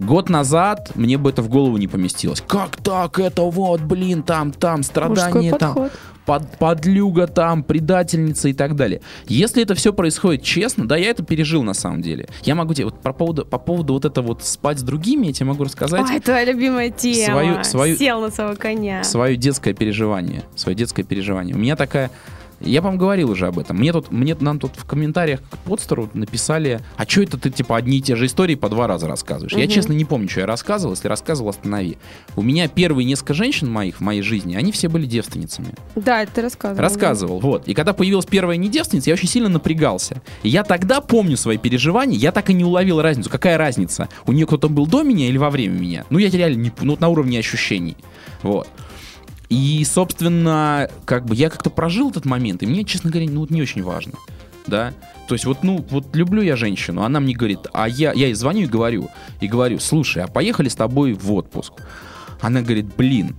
Год 0.00 0.28
назад 0.28 0.92
мне 0.94 1.18
бы 1.18 1.30
это 1.30 1.42
в 1.42 1.48
голову 1.48 1.76
не 1.76 1.88
поместилось. 1.88 2.42
Как 2.46 2.76
так? 2.76 3.18
Это 3.18 3.42
вот, 3.42 3.80
блин, 3.80 4.22
там, 4.22 4.52
там, 4.52 4.82
страдания, 4.82 5.54
там. 5.56 5.90
Под, 6.28 6.58
подлюга 6.58 7.26
там, 7.26 7.64
предательница 7.64 8.50
и 8.50 8.52
так 8.52 8.76
далее. 8.76 9.00
Если 9.28 9.62
это 9.62 9.74
все 9.74 9.94
происходит 9.94 10.42
честно, 10.42 10.86
да, 10.86 10.94
я 10.98 11.08
это 11.08 11.22
пережил 11.24 11.62
на 11.62 11.72
самом 11.72 12.02
деле. 12.02 12.28
Я 12.42 12.54
могу 12.54 12.74
тебе 12.74 12.84
вот 12.84 13.00
по 13.00 13.14
поводу, 13.14 13.46
по 13.46 13.58
поводу 13.58 13.94
вот 13.94 14.04
это 14.04 14.20
вот 14.20 14.44
спать 14.44 14.78
с 14.78 14.82
другими, 14.82 15.28
я 15.28 15.32
тебе 15.32 15.46
могу 15.46 15.64
рассказать 15.64 16.04
Ой, 16.10 16.20
твоя 16.20 16.44
любимая 16.44 16.90
тема. 16.90 17.32
Свою- 17.32 17.64
свою- 17.64 17.96
Сел 17.96 18.20
на 18.20 18.30
своего 18.30 18.56
коня. 18.56 19.02
свое 19.04 19.36
детское 19.38 19.72
переживание. 19.72 20.42
Свое 20.54 20.76
детское 20.76 21.02
переживание. 21.02 21.56
У 21.56 21.58
меня 21.58 21.76
такая... 21.76 22.10
Я 22.60 22.82
вам 22.82 22.98
говорил 22.98 23.30
уже 23.30 23.46
об 23.46 23.58
этом. 23.58 23.76
Мне 23.76 23.92
тут, 23.92 24.10
мне 24.10 24.36
нам 24.40 24.58
тут 24.58 24.72
в 24.76 24.84
комментариях 24.84 25.40
к 25.48 25.58
подстеру 25.58 26.10
написали, 26.14 26.80
а 26.96 27.04
что 27.06 27.22
это 27.22 27.38
ты 27.38 27.50
типа 27.50 27.76
одни 27.76 27.98
и 27.98 28.00
те 28.02 28.16
же 28.16 28.26
истории 28.26 28.56
по 28.56 28.68
два 28.68 28.86
раза 28.86 29.06
рассказываешь? 29.06 29.52
Я 29.52 29.64
Мгм. 29.64 29.70
честно 29.70 29.92
не 29.92 30.04
помню, 30.04 30.28
что 30.28 30.40
я 30.40 30.46
рассказывал. 30.46 30.94
Если 30.94 31.06
рассказывал, 31.08 31.50
останови. 31.50 31.98
У 32.36 32.42
меня 32.42 32.66
первые 32.68 33.04
несколько 33.04 33.34
женщин 33.34 33.70
моих 33.70 33.96
в 33.98 34.00
моей 34.00 34.22
жизни, 34.22 34.56
они 34.56 34.72
все 34.72 34.88
были 34.88 35.06
девственницами. 35.06 35.68
Да, 35.94 36.22
это 36.22 36.32
ты 36.32 36.42
рассказывал. 36.42 36.82
Рассказывал, 36.82 37.38
вот. 37.40 37.68
И 37.68 37.74
когда 37.74 37.92
появилась 37.92 38.26
первая 38.26 38.56
не 38.56 38.68
девственница, 38.68 39.10
я 39.10 39.14
очень 39.14 39.28
сильно 39.28 39.48
напрягался. 39.48 40.20
И 40.42 40.48
я 40.48 40.64
тогда 40.64 41.00
помню 41.00 41.36
свои 41.36 41.58
переживания, 41.58 42.18
я 42.18 42.32
так 42.32 42.50
и 42.50 42.54
не 42.54 42.64
уловил 42.64 43.00
разницу. 43.00 43.30
Какая 43.30 43.56
разница? 43.56 44.08
У 44.26 44.32
нее 44.32 44.46
кто-то 44.46 44.68
был 44.68 44.86
до 44.86 45.02
меня 45.02 45.28
или 45.28 45.38
во 45.38 45.50
время 45.50 45.78
меня? 45.78 46.04
Ну, 46.10 46.18
я 46.18 46.28
реально 46.28 46.56
не, 46.60 46.72
ну, 46.80 46.96
на 46.98 47.08
уровне 47.08 47.38
ощущений. 47.38 47.96
Вот. 48.42 48.68
И, 49.48 49.82
собственно, 49.84 50.90
как 51.04 51.24
бы 51.24 51.34
я 51.34 51.48
как-то 51.48 51.70
прожил 51.70 52.10
этот 52.10 52.26
момент, 52.26 52.62
и 52.62 52.66
мне, 52.66 52.84
честно 52.84 53.10
говоря, 53.10 53.30
ну, 53.30 53.40
вот 53.40 53.50
не 53.50 53.62
очень 53.62 53.82
важно. 53.82 54.14
Да? 54.66 54.92
То 55.26 55.34
есть 55.34 55.46
вот, 55.46 55.62
ну, 55.62 55.84
вот 55.90 56.14
люблю 56.14 56.42
я 56.42 56.56
женщину, 56.56 57.02
она 57.02 57.20
мне 57.20 57.34
говорит, 57.34 57.60
а 57.72 57.88
я, 57.88 58.12
я 58.12 58.26
ей 58.26 58.34
звоню 58.34 58.62
и 58.62 58.66
говорю, 58.66 59.08
и 59.40 59.48
говорю, 59.48 59.78
слушай, 59.78 60.22
а 60.22 60.26
поехали 60.26 60.68
с 60.68 60.74
тобой 60.74 61.14
в 61.14 61.32
отпуск? 61.32 61.72
Она 62.40 62.60
говорит, 62.60 62.94
блин, 62.96 63.36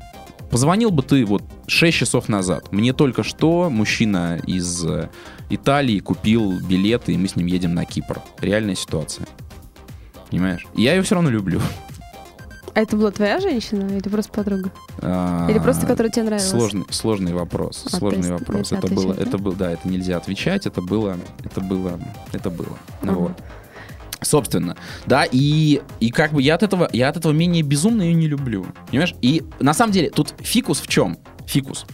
позвонил 0.49 0.89
бы 0.89 1.03
ты 1.03 1.25
вот 1.25 1.43
6 1.67 1.97
часов 1.97 2.29
назад. 2.29 2.71
Мне 2.71 2.93
только 2.93 3.23
что 3.23 3.69
мужчина 3.69 4.39
из 4.45 4.83
э, 4.85 5.09
Италии 5.49 5.99
купил 5.99 6.59
билеты, 6.59 7.13
и 7.13 7.17
мы 7.17 7.27
с 7.27 7.35
ним 7.35 7.45
едем 7.45 7.75
на 7.75 7.85
Кипр. 7.85 8.21
Реальная 8.39 8.75
ситуация. 8.75 9.27
Понимаешь? 10.29 10.65
Я 10.75 10.95
ее 10.95 11.01
все 11.01 11.15
равно 11.15 11.29
люблю. 11.29 11.61
А 12.73 12.81
это 12.81 12.95
была 12.95 13.11
твоя 13.11 13.39
женщина 13.39 13.87
или 13.97 14.09
просто 14.09 14.31
подруга? 14.31 14.71
А, 15.01 15.47
Или 15.49 15.59
просто, 15.59 15.85
которая 15.85 16.11
тебе 16.11 16.23
нравилась? 16.23 16.49
Сложный, 16.49 16.85
сложный 16.89 17.33
вопрос. 17.33 17.83
А, 17.85 17.97
сложный 17.97 18.31
вопрос. 18.31 18.71
нельзя 18.71 18.77
Это 18.77 18.93
было, 18.93 19.13
это 19.13 19.37
был, 19.37 19.53
да, 19.53 19.71
это 19.71 19.87
нельзя 19.87 20.17
отвечать. 20.17 20.65
Это 20.65 20.81
было, 20.81 21.17
это 21.43 21.61
было, 21.61 21.99
это 22.31 22.49
было. 22.49 22.77
Ага. 23.01 23.11
Вот. 23.13 23.31
Собственно, 24.21 24.75
да, 25.05 25.25
и, 25.31 25.81
и 26.01 26.09
как 26.09 26.33
бы 26.33 26.41
я 26.41 26.55
от 26.55 26.63
этого, 26.63 26.89
я 26.91 27.07
от 27.07 27.17
этого 27.17 27.31
менее 27.31 27.63
безумно 27.63 28.01
ее 28.01 28.13
не 28.13 28.27
люблю. 28.27 28.65
Понимаешь? 28.89 29.15
И 29.21 29.43
на 29.59 29.73
самом 29.73 29.93
деле 29.93 30.09
тут 30.09 30.33
фикус 30.39 30.81
в 30.81 30.87
чем? 30.87 31.17
Фикус. 31.49 31.85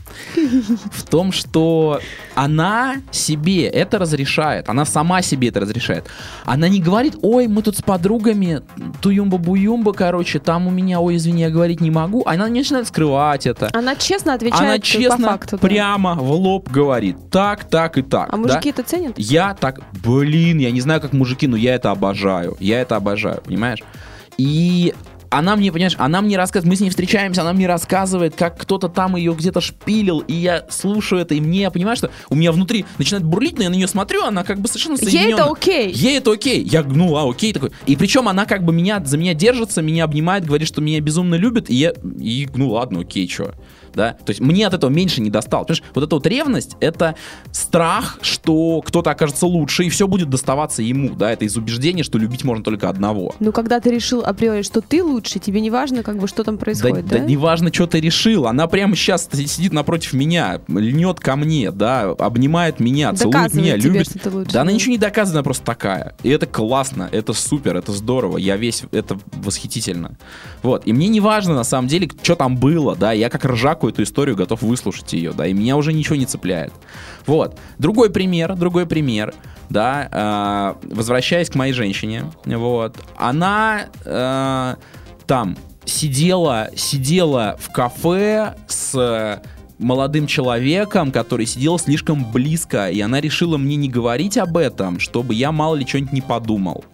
В 0.92 1.04
том, 1.04 1.32
что 1.32 2.02
она 2.36 2.98
себе 3.12 3.68
это 3.68 3.98
разрешает. 3.98 4.68
Она 4.68 4.84
сама 4.84 5.22
себе 5.22 5.48
это 5.48 5.62
разрешает. 5.62 6.08
Она 6.44 6.68
не 6.68 6.82
говорит, 6.82 7.16
ой, 7.22 7.48
мы 7.48 7.62
тут 7.62 7.78
с 7.78 7.82
подругами, 7.82 8.62
туюмба-буюмба, 9.02 9.94
короче, 9.94 10.40
там 10.40 10.68
у 10.68 10.72
меня, 10.72 11.00
ой, 11.00 11.16
извини, 11.16 11.44
я 11.44 11.50
говорить 11.50 11.80
не 11.80 11.90
могу. 11.90 12.24
Она 12.26 12.50
не 12.50 12.60
начинает 12.60 12.88
скрывать 12.88 13.48
это. 13.48 13.70
Она 13.72 13.96
честно 13.96 14.34
отвечает 14.34 14.62
Она 14.62 14.74
по 14.76 14.82
честно, 14.82 15.28
факту. 15.30 15.58
да. 15.58 15.68
прямо 15.68 16.16
в 16.16 16.32
лоб 16.32 16.70
говорит. 16.70 17.16
Так, 17.32 17.64
так 17.64 17.98
и 17.98 18.02
так. 18.02 18.28
А 18.30 18.32
да? 18.34 18.38
мужики 18.38 18.70
это 18.72 18.84
ценят? 18.84 19.14
Я 19.18 19.54
так, 19.54 19.80
блин, 20.04 20.58
я 20.58 20.72
не 20.72 20.82
знаю, 20.82 21.00
как 21.00 21.14
мужики, 21.14 21.48
но 21.48 21.56
я 21.56 21.76
это 21.76 21.92
обожаю. 21.92 22.58
Я 22.60 22.82
это 22.82 22.98
обожаю, 22.98 23.42
понимаешь? 23.42 23.80
И 24.38 24.94
она 25.38 25.56
мне, 25.56 25.72
понимаешь, 25.72 25.96
она 25.98 26.22
мне 26.22 26.38
рассказывает, 26.38 26.70
мы 26.70 26.76
с 26.76 26.80
ней 26.80 26.90
встречаемся, 26.90 27.42
она 27.42 27.54
мне 27.54 27.68
рассказывает, 27.68 28.36
как 28.36 28.58
кто-то 28.58 28.90
там 28.90 29.16
ее 29.16 29.34
где-то 29.34 29.62
шпилил, 29.62 30.20
и 30.20 30.34
я 30.34 30.66
слушаю 30.70 31.22
это, 31.22 31.36
и 31.36 31.42
мне, 31.42 31.62
я 31.62 31.72
понимаю, 31.72 31.98
что 31.98 32.10
у 32.30 32.36
меня 32.36 32.52
внутри 32.52 32.86
начинает 32.98 33.26
бурлить, 33.26 33.58
но 33.58 33.64
я 33.64 33.70
на 33.70 33.76
нее 33.76 33.88
смотрю, 33.88 34.24
она 34.24 34.44
как 34.44 34.60
бы 34.60 34.68
совершенно 34.68 34.96
Ей 34.96 35.10
соединена. 35.10 35.36
это 35.36 35.46
окей. 35.52 35.92
Ей 35.92 36.18
это 36.18 36.32
окей. 36.32 36.64
Я, 36.64 36.84
ну, 36.84 37.16
а, 37.16 37.30
окей 37.30 37.54
такой. 37.54 37.72
И 37.86 37.96
причем 37.96 38.28
она 38.28 38.46
как 38.46 38.64
бы 38.64 38.74
меня, 38.74 39.04
за 39.04 39.18
меня 39.18 39.34
держится, 39.34 39.82
меня 39.82 40.06
обнимает, 40.06 40.46
говорит, 40.46 40.68
что 40.68 40.82
меня 40.82 41.00
безумно 41.00 41.36
любит, 41.36 41.70
и 41.70 41.76
я, 41.76 41.94
и, 42.20 42.48
ну, 42.56 42.70
ладно, 42.70 43.02
окей, 43.02 43.28
что. 43.28 43.54
Да, 43.96 44.14
то 44.14 44.30
есть 44.30 44.42
мне 44.42 44.68
от 44.68 44.74
этого 44.74 44.92
меньше 44.92 45.22
не 45.22 45.30
досталось. 45.30 45.68
Понимаешь, 45.68 45.84
вот 45.96 46.04
эта 46.04 46.16
вот 46.16 46.28
ревность, 46.28 46.76
это 46.80 47.16
страх, 47.52 48.20
что 48.22 48.82
кто-то 48.82 49.12
окажется 49.12 49.48
лучше, 49.48 49.86
и 49.86 49.90
все 49.90 50.08
будет 50.08 50.30
доставаться 50.30 50.82
ему, 50.82 51.16
да, 51.16 51.32
это 51.32 51.46
из 51.46 51.56
убеждения, 51.58 52.04
что 52.04 52.18
любить 52.18 52.44
можно 52.44 52.64
только 52.64 52.90
одного. 52.90 53.34
Ну, 53.40 53.52
когда 53.52 53.80
ты 53.80 53.92
решил 53.92 54.24
априори, 54.24 54.62
что 54.62 54.82
ты 54.82 55.04
лучше, 55.04 55.40
тебе 55.40 55.62
не 55.62 55.70
важно, 55.70 56.04
как 56.04 56.20
бы, 56.20 56.28
что 56.28 56.44
там 56.44 56.58
происходит, 56.58 57.08
да? 57.08 57.20
да 57.20 57.26
неважно, 57.26 57.74
что 57.74 57.88
ты 57.88 58.00
решил, 58.00 58.48
она 58.48 58.68
прямо 58.68 58.96
сейчас 58.96 59.30
сидит 59.32 59.74
напротив 59.74 60.14
меня, 60.14 60.62
льнет 60.68 61.20
ко 61.20 61.36
мне, 61.36 61.72
да, 61.72 62.12
обнимает 62.20 62.80
меня, 62.80 63.14
целует 63.14 63.34
Доказывает 63.34 63.66
меня, 63.66 63.80
тебе, 63.80 63.90
любит. 63.90 64.10
что 64.10 64.20
ты 64.20 64.30
лучше, 64.30 64.52
да, 64.52 64.62
она 64.62 64.72
да. 64.72 64.76
ничего 64.76 64.92
не 64.92 64.98
доказывает, 64.98 65.38
она 65.38 65.44
просто 65.44 65.66
такая. 65.66 66.16
И 66.24 66.30
это 66.30 66.46
классно, 66.46 67.10
это 67.12 67.34
супер, 67.34 67.78
это 67.78 67.92
здорово, 67.92 68.38
я 68.38 68.58
весь, 68.58 68.84
это 68.92 69.18
восхитительно. 69.34 70.18
Вот, 70.62 70.86
и 70.86 70.94
мне 70.94 71.08
не 71.08 71.20
важно, 71.20 71.56
на 71.56 71.64
самом 71.64 71.88
деле, 71.88 72.10
что 72.22 72.36
там 72.36 72.58
было, 72.58 72.96
да, 72.96 73.12
я 73.12 73.30
как 73.30 73.46
ржаку 73.46 73.85
эту 73.90 74.04
историю 74.04 74.36
готов 74.36 74.62
выслушать 74.62 75.14
ее, 75.14 75.32
да, 75.32 75.48
и 75.48 75.54
меня 75.54 75.78
уже 75.78 75.94
ничего 75.94 76.16
не 76.16 76.26
цепляет. 76.26 76.74
Вот, 77.26 77.60
другой 77.78 78.10
пример, 78.10 78.56
другой 78.56 78.86
пример, 78.86 79.34
да, 79.70 80.78
э, 80.82 80.94
возвращаясь 80.94 81.50
к 81.50 81.56
моей 81.56 81.74
женщине, 81.74 82.26
вот, 82.46 82.98
она 83.18 83.86
э, 84.06 84.76
там 85.26 85.58
сидела, 85.86 86.70
сидела 86.76 87.58
в 87.60 87.72
кафе 87.72 88.56
с 88.68 89.42
молодым 89.78 90.28
человеком, 90.28 91.12
который 91.12 91.46
сидел 91.46 91.78
слишком 91.80 92.32
близко, 92.32 92.90
и 92.90 93.00
она 93.02 93.22
решила 93.22 93.58
мне 93.58 93.76
не 93.76 93.90
говорить 93.90 94.38
об 94.38 94.58
этом, 94.58 95.00
чтобы 95.00 95.34
я 95.34 95.52
мало 95.52 95.76
ли 95.76 95.86
что-нибудь 95.86 96.14
не 96.14 96.22
подумал. 96.22 96.86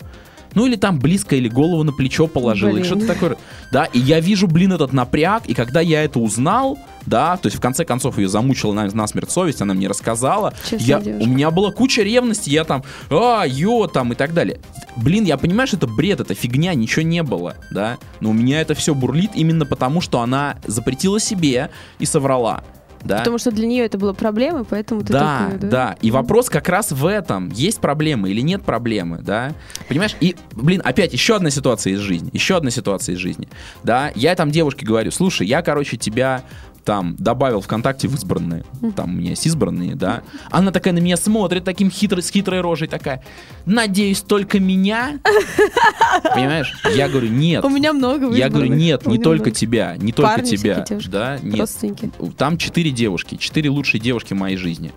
Ну 0.53 0.65
или 0.65 0.75
там 0.75 0.99
близко, 0.99 1.35
или 1.35 1.47
голову 1.47 1.83
на 1.83 1.91
плечо 1.91 2.27
положил, 2.27 2.75
или 2.75 2.83
что-то 2.83 3.07
такое. 3.07 3.37
Да, 3.71 3.85
и 3.85 3.99
я 3.99 4.19
вижу, 4.19 4.47
блин, 4.47 4.73
этот 4.73 4.93
напряг, 4.93 5.45
и 5.47 5.53
когда 5.53 5.81
я 5.81 6.03
это 6.03 6.19
узнал, 6.19 6.77
да, 7.05 7.37
то 7.37 7.47
есть 7.47 7.57
в 7.57 7.61
конце 7.61 7.85
концов 7.85 8.17
ее 8.17 8.27
замучила 8.27 8.73
на, 8.73 8.85
насмерть 8.91 9.31
совесть, 9.31 9.61
она 9.61 9.73
мне 9.73 9.87
рассказала, 9.87 10.53
Честная 10.69 10.87
я, 10.87 10.99
девушка. 10.99 11.23
у 11.23 11.33
меня 11.33 11.51
была 11.51 11.71
куча 11.71 12.03
ревности, 12.03 12.49
я 12.49 12.63
там, 12.63 12.83
а, 13.09 13.43
ё, 13.45 13.87
там 13.87 14.11
и 14.11 14.15
так 14.15 14.33
далее. 14.33 14.59
Блин, 14.97 15.23
я 15.23 15.37
понимаю, 15.37 15.67
что 15.67 15.77
это 15.77 15.87
бред, 15.87 16.19
это 16.19 16.33
фигня, 16.33 16.73
ничего 16.73 17.03
не 17.03 17.23
было, 17.23 17.55
да, 17.71 17.97
но 18.19 18.31
у 18.31 18.33
меня 18.33 18.61
это 18.61 18.73
все 18.75 18.93
бурлит 18.93 19.31
именно 19.35 19.65
потому, 19.65 20.01
что 20.01 20.21
она 20.21 20.57
запретила 20.65 21.19
себе 21.19 21.69
и 21.99 22.05
соврала. 22.05 22.63
Да? 23.03 23.19
Потому 23.19 23.37
что 23.37 23.51
для 23.51 23.67
нее 23.67 23.85
это 23.85 23.97
было 23.97 24.13
проблемой, 24.13 24.63
поэтому 24.63 25.01
ты 25.01 25.13
да, 25.13 25.39
такой, 25.39 25.59
да? 25.59 25.67
да. 25.67 25.97
И 26.01 26.11
вопрос 26.11 26.49
как 26.49 26.69
раз 26.69 26.91
в 26.91 27.05
этом. 27.05 27.49
Есть 27.49 27.79
проблемы 27.79 28.29
или 28.29 28.41
нет 28.41 28.63
проблемы, 28.63 29.19
да? 29.19 29.53
Понимаешь? 29.87 30.15
И, 30.19 30.35
блин, 30.53 30.81
опять 30.83 31.13
еще 31.13 31.35
одна 31.35 31.49
ситуация 31.49 31.93
из 31.93 31.99
жизни. 31.99 32.29
Еще 32.33 32.57
одна 32.57 32.71
ситуация 32.71 33.15
из 33.15 33.19
жизни. 33.19 33.47
Да, 33.83 34.11
я 34.15 34.35
там 34.35 34.51
девушке 34.51 34.85
говорю, 34.85 35.11
слушай, 35.11 35.47
я, 35.47 35.61
короче, 35.61 35.97
тебя 35.97 36.43
там 36.83 37.15
добавил 37.17 37.61
ВКонтакте 37.61 38.07
в 38.07 38.15
избранные. 38.15 38.63
Там 38.95 39.11
у 39.11 39.17
меня 39.17 39.31
есть 39.31 39.45
избранные, 39.45 39.95
да. 39.95 40.21
Она 40.49 40.71
такая 40.71 40.93
на 40.93 40.99
меня 40.99 41.17
смотрит, 41.17 41.63
таким 41.63 41.89
хитрой, 41.91 42.23
с 42.23 42.29
хитрой 42.29 42.61
рожей 42.61 42.87
такая. 42.87 43.23
Надеюсь, 43.65 44.21
только 44.21 44.59
меня. 44.59 45.19
Понимаешь? 46.33 46.73
Я 46.95 47.07
говорю, 47.09 47.29
нет. 47.29 47.63
У 47.63 47.69
меня 47.69 47.93
много 47.93 48.31
Я 48.33 48.49
говорю, 48.49 48.73
нет, 48.73 49.05
не 49.05 49.17
только 49.17 49.45
много. 49.45 49.51
тебя, 49.51 49.95
не 49.97 50.11
только 50.11 50.31
Парни 50.31 50.49
тебя. 50.49 50.85
девушки, 50.87 51.09
Да, 51.09 51.37
нет. 51.41 51.69
Там 52.37 52.57
четыре 52.57 52.91
девушки, 52.91 53.35
четыре 53.35 53.69
лучшие 53.69 54.01
девушки 54.01 54.33
моей 54.33 54.57
жизни. 54.57 54.91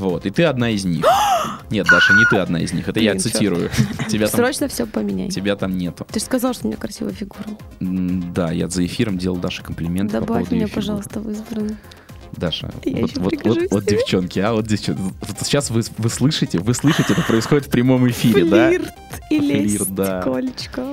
Вот, 0.00 0.24
и 0.26 0.30
ты 0.30 0.44
одна 0.44 0.70
из 0.70 0.84
них. 0.84 1.04
Нет, 1.70 1.86
Даша, 1.88 2.14
не 2.14 2.24
ты 2.28 2.38
одна 2.38 2.60
из 2.60 2.72
них, 2.72 2.88
это 2.88 2.98
я 3.00 3.12
Блин, 3.12 3.22
чёрт. 3.22 3.32
цитирую. 3.34 3.70
Тебя 4.08 4.26
там, 4.26 4.36
Срочно 4.40 4.66
все 4.68 4.86
поменяй. 4.86 5.28
тебя 5.30 5.54
там 5.56 5.76
нету. 5.78 6.04
Ты 6.10 6.18
же 6.18 6.24
сказал, 6.24 6.52
что 6.52 6.64
у 6.66 6.68
меня 6.68 6.76
красивая 6.76 7.12
фигура. 7.12 7.44
М, 7.80 8.32
Да, 8.32 8.50
я 8.50 8.68
за 8.68 8.84
эфиром 8.84 9.18
делал 9.18 9.36
Даше 9.36 9.62
комплимент 9.62 10.10
по 10.10 10.20
Добавь 10.20 10.28
поводу 10.38 10.54
меня, 10.56 10.66
фигуры. 10.66 10.74
пожалуйста, 10.82 11.20
в 11.20 11.30
избранные. 11.30 11.76
Даша, 12.32 12.72
Я 12.84 13.00
вот, 13.02 13.10
ещё 13.10 13.20
вот, 13.20 13.30
прикажусь 13.30 13.62
вот, 13.70 13.70
вот 13.72 13.84
девчонки, 13.84 14.38
а, 14.40 14.52
вот 14.52 14.66
девчонки. 14.66 15.00
Вот 15.20 15.36
сейчас 15.44 15.70
вы, 15.70 15.82
вы 15.98 16.08
слышите, 16.10 16.58
вы 16.58 16.74
слышите, 16.74 17.12
это 17.12 17.22
происходит 17.22 17.66
в 17.66 17.70
прямом 17.70 18.08
эфире, 18.10 18.44
да? 18.46 18.68
Флирт 18.68 18.92
и 19.30 19.38
лесть, 19.38 19.76
Флирт, 19.76 19.94
да. 19.94 20.22
Колечко. 20.22 20.84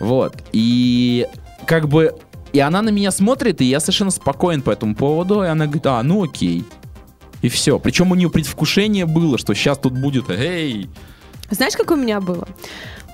Вот. 0.00 0.42
И 0.52 1.26
как 1.66 1.88
бы... 1.88 2.14
И 2.52 2.60
она 2.60 2.82
на 2.82 2.90
меня 2.90 3.10
смотрит, 3.10 3.60
и 3.60 3.64
я 3.64 3.80
совершенно 3.80 4.10
спокоен 4.12 4.62
по 4.62 4.70
этому 4.70 4.94
поводу. 4.94 5.42
И 5.42 5.46
она 5.46 5.64
говорит, 5.66 5.86
а, 5.86 6.00
ну 6.04 6.22
окей. 6.24 6.64
И 7.44 7.50
все. 7.50 7.78
Причем 7.78 8.10
у 8.10 8.14
нее 8.14 8.30
предвкушение 8.30 9.04
было, 9.04 9.36
что 9.36 9.52
сейчас 9.52 9.76
тут 9.76 9.92
будет, 9.92 10.30
эй, 10.30 10.88
Знаешь, 11.50 11.76
как 11.76 11.90
у 11.90 11.94
меня 11.94 12.22
было? 12.22 12.48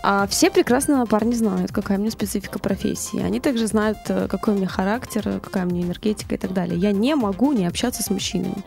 А, 0.02 0.26
все 0.26 0.50
прекрасно 0.50 1.04
парни 1.07 1.35
знают, 1.35 1.73
какая 1.73 1.99
у 1.99 2.00
меня 2.00 2.11
специфика 2.11 2.59
профессии. 2.59 3.21
Они 3.21 3.40
также 3.40 3.66
знают, 3.66 3.99
э, 4.09 4.28
какой 4.28 4.54
у 4.54 4.57
меня 4.57 4.69
характер, 4.69 5.40
какая 5.42 5.66
у 5.66 5.69
меня 5.69 5.83
энергетика 5.83 6.35
и 6.35 6.38
так 6.38 6.52
далее. 6.52 6.78
Я 6.78 6.92
не 6.92 7.14
могу 7.14 7.52
не 7.52 7.66
общаться 7.66 8.02
с 8.02 8.11
мужчинами. 8.11 8.64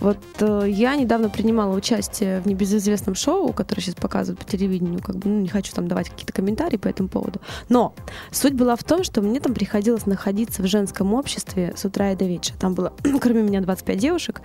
Вот 0.00 0.18
э, 0.40 0.66
я 0.68 0.94
недавно 0.94 1.28
принимала 1.28 1.74
участие 1.74 2.40
в 2.40 2.46
небезызвестном 2.46 3.14
шоу, 3.14 3.52
которое 3.52 3.82
сейчас 3.82 3.96
показывают 3.96 4.40
по 4.40 4.50
телевидению. 4.50 5.00
Как 5.02 5.16
бы, 5.16 5.28
ну, 5.28 5.40
не 5.40 5.48
хочу 5.48 5.72
там 5.72 5.88
давать 5.88 6.10
какие-то 6.10 6.32
комментарии 6.32 6.76
по 6.76 6.88
этому 6.88 7.08
поводу. 7.08 7.40
Но 7.68 7.94
суть 8.30 8.54
была 8.54 8.76
в 8.76 8.84
том, 8.84 9.02
что 9.02 9.20
мне 9.22 9.40
там 9.40 9.54
приходилось 9.54 10.06
находиться 10.06 10.62
в 10.62 10.66
женском 10.66 11.14
обществе 11.14 11.74
с 11.76 11.84
утра 11.84 12.12
и 12.12 12.16
до 12.16 12.26
вечера. 12.26 12.56
Там 12.58 12.74
было, 12.74 12.92
кроме 13.20 13.42
меня, 13.42 13.60
25 13.60 13.98
девушек. 13.98 14.42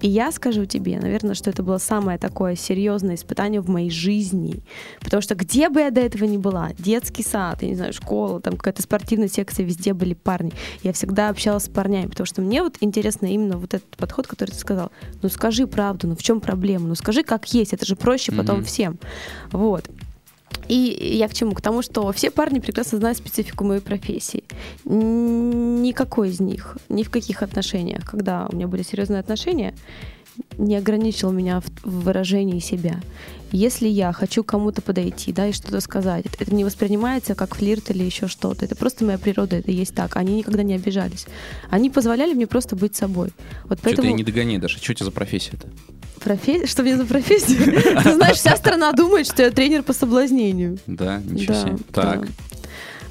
И 0.00 0.08
я 0.08 0.30
скажу 0.30 0.64
тебе, 0.66 0.98
наверное, 1.00 1.34
что 1.34 1.50
это 1.50 1.62
было 1.62 1.78
самое 1.78 2.18
такое 2.18 2.54
серьезное 2.54 3.16
испытание 3.16 3.60
в 3.60 3.68
моей 3.68 3.90
жизни. 3.90 4.62
Потому 5.00 5.20
что 5.20 5.34
где 5.34 5.68
бы 5.72 5.80
я 5.80 5.90
до 5.90 6.00
этого 6.00 6.24
ни 6.24 6.36
была, 6.36 6.70
детский 6.78 7.22
сад, 7.22 7.62
я 7.62 7.68
не 7.68 7.74
знаю, 7.74 7.92
школа, 7.92 8.40
там 8.40 8.56
какая-то 8.56 8.82
спортивная 8.82 9.28
секция, 9.28 9.64
везде 9.66 9.92
были 9.94 10.14
парни. 10.14 10.52
Я 10.82 10.92
всегда 10.92 11.28
общалась 11.28 11.64
с 11.64 11.68
парнями, 11.68 12.06
потому 12.08 12.26
что 12.26 12.42
мне 12.42 12.62
вот 12.62 12.76
интересно 12.80 13.26
именно 13.26 13.56
вот 13.58 13.74
этот 13.74 13.96
подход, 13.96 14.26
который 14.26 14.50
ты 14.50 14.56
сказал. 14.58 14.90
Ну 15.22 15.28
скажи 15.28 15.66
правду, 15.66 16.06
ну 16.08 16.16
в 16.16 16.22
чем 16.22 16.40
проблема? 16.40 16.86
Ну 16.86 16.94
скажи 16.94 17.22
как 17.22 17.52
есть, 17.52 17.72
это 17.72 17.84
же 17.86 17.96
проще 17.96 18.32
потом 18.32 18.56
Мгм. 18.58 18.64
всем. 18.64 18.98
Вот. 19.50 19.88
И 20.68 21.16
я 21.18 21.28
к 21.28 21.34
чему? 21.34 21.52
К 21.52 21.60
тому, 21.60 21.82
что 21.82 22.10
все 22.12 22.30
парни 22.30 22.60
прекрасно 22.60 22.98
знают 22.98 23.18
специфику 23.18 23.64
моей 23.64 23.80
профессии. 23.80 24.44
Никакой 24.84 26.30
из 26.30 26.40
них, 26.40 26.76
ни 26.88 27.02
в 27.02 27.10
каких 27.10 27.42
отношениях, 27.42 28.08
когда 28.08 28.46
у 28.50 28.54
меня 28.54 28.68
были 28.68 28.82
серьезные 28.82 29.20
отношения, 29.20 29.74
не 30.58 30.76
ограничил 30.76 31.32
меня 31.32 31.60
в, 31.60 31.66
в 31.82 32.04
выражении 32.04 32.58
себя. 32.58 33.00
Если 33.50 33.86
я 33.86 34.12
хочу 34.12 34.44
кому-то 34.44 34.80
подойти, 34.80 35.32
да, 35.32 35.46
и 35.46 35.52
что-то 35.52 35.80
сказать, 35.80 36.24
это, 36.24 36.36
это 36.40 36.54
не 36.54 36.64
воспринимается 36.64 37.34
как 37.34 37.54
флирт 37.54 37.90
или 37.90 38.02
еще 38.02 38.26
что-то. 38.26 38.64
Это 38.64 38.74
просто 38.76 39.04
моя 39.04 39.18
природа, 39.18 39.56
это 39.56 39.70
есть 39.70 39.94
так. 39.94 40.16
Они 40.16 40.36
никогда 40.36 40.62
не 40.62 40.74
обижались. 40.74 41.26
Они 41.68 41.90
позволяли 41.90 42.32
мне 42.32 42.46
просто 42.46 42.76
быть 42.76 42.96
собой. 42.96 43.28
Вот 43.64 43.78
что-то 43.78 43.82
поэтому 43.82 44.08
я 44.08 44.14
не 44.14 44.24
догоняю, 44.24 44.60
Даша, 44.60 44.78
что 44.78 44.92
у 44.92 44.94
тебя 44.94 45.04
за 45.06 45.12
профессия-то? 45.12 45.68
профессия... 46.22 46.66
Что 46.66 46.82
мне 46.82 46.96
за 46.96 47.04
профессия? 47.04 47.56
Ты 48.02 48.14
знаешь, 48.14 48.36
вся 48.36 48.56
страна 48.56 48.92
думает, 48.92 49.26
что 49.26 49.42
я 49.42 49.50
тренер 49.50 49.82
по 49.82 49.92
соблазнению. 49.92 50.78
Да, 50.86 51.20
ничего 51.24 51.54
себе. 51.54 51.76
Так, 51.92 52.26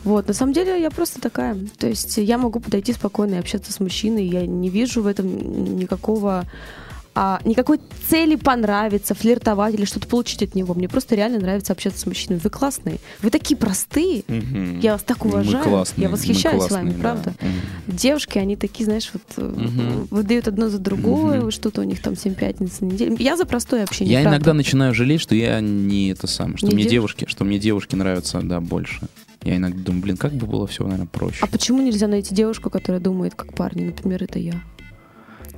Вот, 0.03 0.27
на 0.27 0.33
самом 0.33 0.53
деле 0.53 0.81
я 0.81 0.89
просто 0.89 1.21
такая. 1.21 1.57
То 1.77 1.87
есть 1.87 2.17
я 2.17 2.37
могу 2.37 2.59
подойти 2.59 2.93
спокойно 2.93 3.35
и 3.35 3.39
общаться 3.39 3.71
с 3.71 3.79
мужчиной. 3.79 4.25
Я 4.25 4.45
не 4.47 4.69
вижу 4.69 5.03
в 5.03 5.07
этом 5.07 5.77
никакого 5.77 6.45
а, 7.13 7.41
никакой 7.43 7.79
цели 8.09 8.35
понравиться, 8.35 9.13
флиртовать 9.13 9.73
или 9.73 9.85
что-то 9.85 10.07
получить 10.07 10.43
от 10.43 10.55
него. 10.55 10.73
Мне 10.73 10.87
просто 10.87 11.15
реально 11.15 11.39
нравится 11.39 11.73
общаться 11.73 11.99
с 11.99 12.05
мужчинами. 12.05 12.39
Вы 12.43 12.49
классные. 12.49 12.97
Вы 13.21 13.29
такие 13.29 13.57
простые. 13.57 14.23
Мгм. 14.27 14.79
Я 14.79 14.93
вас 14.93 15.03
так 15.03 15.23
Мы 15.25 15.31
уважаю. 15.31 15.63
классные, 15.63 16.03
я 16.03 16.09
восхищаюсь 16.09 16.61
мы 16.63 16.67
классные, 16.69 16.83
вами, 16.83 16.93
да. 16.93 16.99
правда. 16.99 17.33
Мгм. 17.41 17.97
Девушки, 17.97 18.37
они 18.37 18.55
такие, 18.55 18.85
знаешь, 18.85 19.11
вот 19.13 19.23
Мгм. 19.57 20.07
выдают 20.09 20.47
одно 20.47 20.69
за 20.69 20.79
другое, 20.79 21.41
вот 21.41 21.53
что-то 21.53 21.81
у 21.81 21.83
них 21.83 22.01
там 22.01 22.15
7 22.15 22.33
пятниц 22.33 22.79
на 22.79 22.85
неделю. 22.85 23.15
Я 23.19 23.35
за 23.37 23.45
простое 23.45 23.83
общение. 23.83 24.13
Я 24.13 24.21
правда. 24.21 24.37
иногда 24.37 24.53
начинаю 24.53 24.93
жалеть, 24.93 25.21
что 25.21 25.35
я 25.35 25.59
не 25.59 26.09
это 26.11 26.27
самое, 26.27 26.57
что 26.57 26.67
Не 26.67 26.75
мне 26.75 26.83
девушка? 26.83 26.91
девушки, 27.19 27.25
что 27.29 27.43
мне 27.43 27.59
девушки 27.59 27.95
нравятся, 27.95 28.39
да, 28.41 28.61
больше. 28.61 29.01
Я 29.43 29.57
иногда 29.57 29.81
думаю, 29.81 30.03
блин, 30.03 30.17
как 30.17 30.33
бы 30.33 30.45
было 30.45 30.67
все, 30.67 30.83
наверное, 30.83 31.07
проще. 31.07 31.39
А 31.41 31.47
почему 31.47 31.81
нельзя 31.81 32.07
найти 32.07 32.33
девушку, 32.35 32.69
которая 32.69 33.01
думает 33.01 33.33
как 33.33 33.53
парни? 33.55 33.85
Например, 33.85 34.23
это 34.23 34.37
я. 34.37 34.53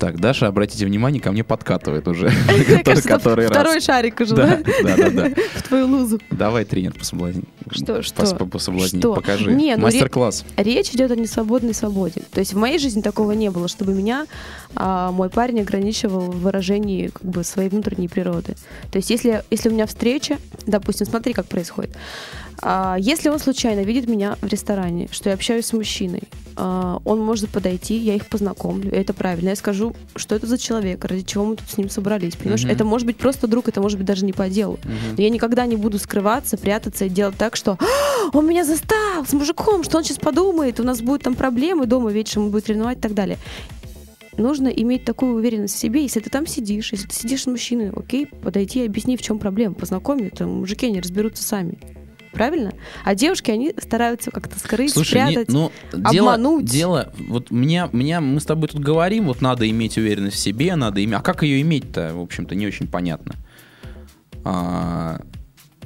Так, 0.03 0.19
Даша, 0.19 0.47
обратите 0.47 0.85
внимание, 0.85 1.21
ко 1.21 1.31
мне 1.31 1.45
подкатывает 1.45 2.05
уже. 2.09 2.29
Который 3.05 3.47
Второй 3.47 3.79
шарик 3.79 4.19
уже, 4.19 4.35
Да, 4.35 4.57
да? 4.57 4.97
да, 4.97 5.09
да. 5.09 5.29
В 5.55 5.63
твою 5.63 5.87
лузу. 5.87 6.19
Давай, 6.29 6.65
тренер 6.65 6.91
по 6.91 7.05
соблазнению. 7.05 7.47
Что, 7.71 8.01
что? 8.01 8.35
По, 8.35 8.45
по 8.45 8.59
соблазнению. 8.59 8.99
Что? 8.99 9.13
Покажи. 9.13 9.49
Ну, 9.49 9.77
Мастер-класс. 9.77 10.43
Речь 10.57 10.89
идет 10.89 11.11
о 11.11 11.15
несвободной 11.15 11.73
свободе. 11.73 12.23
То 12.33 12.41
есть 12.41 12.51
в 12.51 12.57
моей 12.57 12.79
жизни 12.79 12.99
такого 12.99 13.31
не 13.31 13.49
было, 13.49 13.69
чтобы 13.69 13.93
меня 13.93 14.25
а, 14.75 15.13
мой 15.13 15.29
парень 15.29 15.61
ограничивал 15.61 16.19
в 16.31 16.41
выражении 16.41 17.07
как 17.07 17.23
бы 17.23 17.45
своей 17.45 17.69
внутренней 17.69 18.09
природы. 18.09 18.55
То 18.91 18.97
есть 18.97 19.09
если, 19.09 19.41
если 19.51 19.69
у 19.69 19.71
меня 19.71 19.85
встреча, 19.85 20.37
допустим, 20.67 21.07
смотри, 21.07 21.31
как 21.31 21.45
происходит. 21.45 21.95
А, 22.61 22.97
если 22.99 23.29
он 23.29 23.39
случайно 23.39 23.83
видит 23.85 24.09
меня 24.09 24.35
в 24.41 24.47
ресторане, 24.47 25.07
что 25.13 25.29
я 25.29 25.35
общаюсь 25.35 25.67
с 25.67 25.71
мужчиной, 25.71 26.23
он 26.55 27.19
может 27.19 27.49
подойти, 27.49 27.95
я 27.97 28.15
их 28.15 28.27
познакомлю, 28.27 28.91
это 28.91 29.13
правильно. 29.13 29.49
Я 29.49 29.55
скажу, 29.55 29.95
что 30.15 30.35
это 30.35 30.47
за 30.47 30.57
человек, 30.57 31.03
ради 31.05 31.23
чего 31.23 31.45
мы 31.45 31.55
тут 31.55 31.69
с 31.69 31.77
ним 31.77 31.89
собрались. 31.89 32.35
Понимаешь, 32.35 32.63
Мгм. 32.63 32.71
это 32.71 32.85
может 32.85 33.05
быть 33.07 33.17
просто 33.17 33.47
друг, 33.47 33.67
это 33.67 33.81
может 33.81 33.97
быть 33.97 34.07
даже 34.07 34.25
не 34.25 34.33
по 34.33 34.47
делу. 34.49 34.79
Мгм. 34.83 35.15
Но 35.17 35.23
я 35.23 35.29
никогда 35.29 35.65
не 35.65 35.75
буду 35.75 35.97
скрываться, 35.99 36.57
прятаться 36.57 37.05
и 37.05 37.09
делать 37.09 37.35
так, 37.37 37.55
что 37.55 37.77
«А, 37.79 38.37
он 38.37 38.47
меня 38.47 38.63
застал 38.63 39.25
с 39.27 39.33
мужиком, 39.33 39.83
что 39.83 39.97
он 39.97 40.03
сейчас 40.03 40.17
подумает, 40.17 40.79
у 40.79 40.83
нас 40.83 41.01
будут 41.01 41.23
там 41.23 41.35
проблемы 41.35 41.85
дома, 41.85 42.11
вечером 42.11 42.45
он 42.45 42.51
будет 42.51 42.67
ревновать 42.69 42.97
и 42.97 43.01
так 43.01 43.13
далее. 43.13 43.37
Нужно 44.37 44.67
иметь 44.69 45.05
такую 45.05 45.35
уверенность 45.35 45.75
в 45.75 45.77
себе, 45.77 46.01
если 46.01 46.19
ты 46.19 46.29
там 46.31 46.47
сидишь, 46.47 46.91
если 46.91 47.07
ты 47.07 47.13
сидишь 47.13 47.43
с 47.43 47.45
мужчиной, 47.45 47.91
окей, 47.95 48.25
подойти 48.25 48.81
и 48.83 48.87
объясни, 48.87 49.15
в 49.15 49.21
чем 49.21 49.37
проблема, 49.37 49.75
познакоми, 49.75 50.29
там 50.29 50.49
мужики 50.59 50.89
не 50.89 51.01
разберутся 51.01 51.43
сами. 51.43 51.77
Правильно? 52.33 52.73
А 53.03 53.13
девушки, 53.15 53.51
они 53.51 53.73
стараются 53.77 54.31
как-то 54.31 54.57
скрыть, 54.59 54.91
Слушай, 54.93 55.21
не- 55.25 55.31
спрятать. 55.31 55.49
ну, 55.53 55.71
дело, 55.93 56.33
обмануть. 56.33 56.65
дело, 56.65 57.13
вот 57.27 57.51
меня, 57.51 57.89
меня, 57.93 58.21
мы 58.21 58.39
с 58.39 58.45
тобой 58.45 58.69
тут 58.69 58.81
говорим, 58.81 59.27
вот 59.27 59.41
надо 59.41 59.69
иметь 59.69 59.97
уверенность 59.97 60.35
в 60.37 60.39
себе, 60.39 60.75
надо 60.75 61.03
иметь, 61.03 61.19
а 61.19 61.21
как 61.21 61.43
ее 61.43 61.61
иметь-то, 61.61 62.11
в 62.15 62.19
общем-то, 62.21 62.55
не 62.55 62.65
очень 62.65 62.87
понятно. 62.87 63.35
А, 64.43 65.21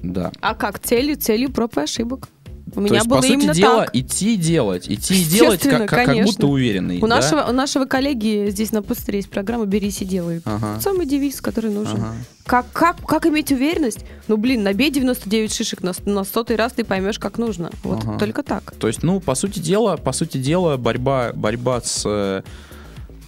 да. 0.02 0.32
А 0.42 0.56
как? 0.56 0.80
Целью, 0.80 1.18
целью 1.18 1.52
проб 1.52 1.78
и 1.78 1.82
ошибок. 1.82 2.30
У 2.68 2.72
То 2.72 2.82
меня 2.82 2.96
есть, 2.96 3.08
было 3.08 3.18
по 3.18 3.22
сути 3.22 3.34
именно 3.34 3.54
дела, 3.54 3.86
так. 3.86 3.96
идти 3.96 4.34
и 4.34 4.38
делать, 4.38 4.90
идти 4.90 5.22
и 5.22 5.24
делать, 5.24 5.62
как, 5.62 5.88
как, 5.88 6.06
как 6.06 6.24
будто 6.26 6.48
уверенный. 6.48 6.98
У 6.98 7.08
да? 7.08 7.16
нашего, 7.16 7.46
у 7.50 7.54
нашего 7.54 7.86
коллеги 7.86 8.50
здесь 8.50 8.72
на 8.72 8.82
постере 8.82 9.20
есть 9.20 9.30
программа 9.30 9.66
«Берись 9.66 10.02
и 10.02 10.06
делай». 10.06 10.42
Ага. 10.44 10.80
Самый 10.82 11.06
девиз, 11.06 11.40
который 11.40 11.72
нужен. 11.72 11.98
Ага. 11.98 12.16
Как, 12.46 12.66
как, 12.72 12.98
как 13.06 13.26
иметь 13.26 13.52
уверенность? 13.52 14.06
Ну, 14.28 14.38
блин, 14.38 14.64
набей 14.64 14.92
99 14.92 15.54
шишек, 15.54 15.82
на, 15.82 15.94
на 16.06 16.24
сотый 16.24 16.56
раз 16.58 16.74
ты 16.74 16.84
поймешь, 16.84 17.20
как 17.20 17.38
нужно. 17.38 17.72
Вот 17.84 18.04
Ага. 18.04 18.20
только 18.20 18.44
так. 18.44 18.74
То 18.78 18.88
есть, 18.88 19.02
ну, 19.02 19.20
по 19.20 19.36
сути 19.36 19.60
дела, 19.60 19.98
по 19.98 20.12
сути 20.12 20.38
дела, 20.38 20.78
борьба, 20.78 21.32
борьба 21.34 21.82
с... 21.82 22.04
э, 22.06 22.42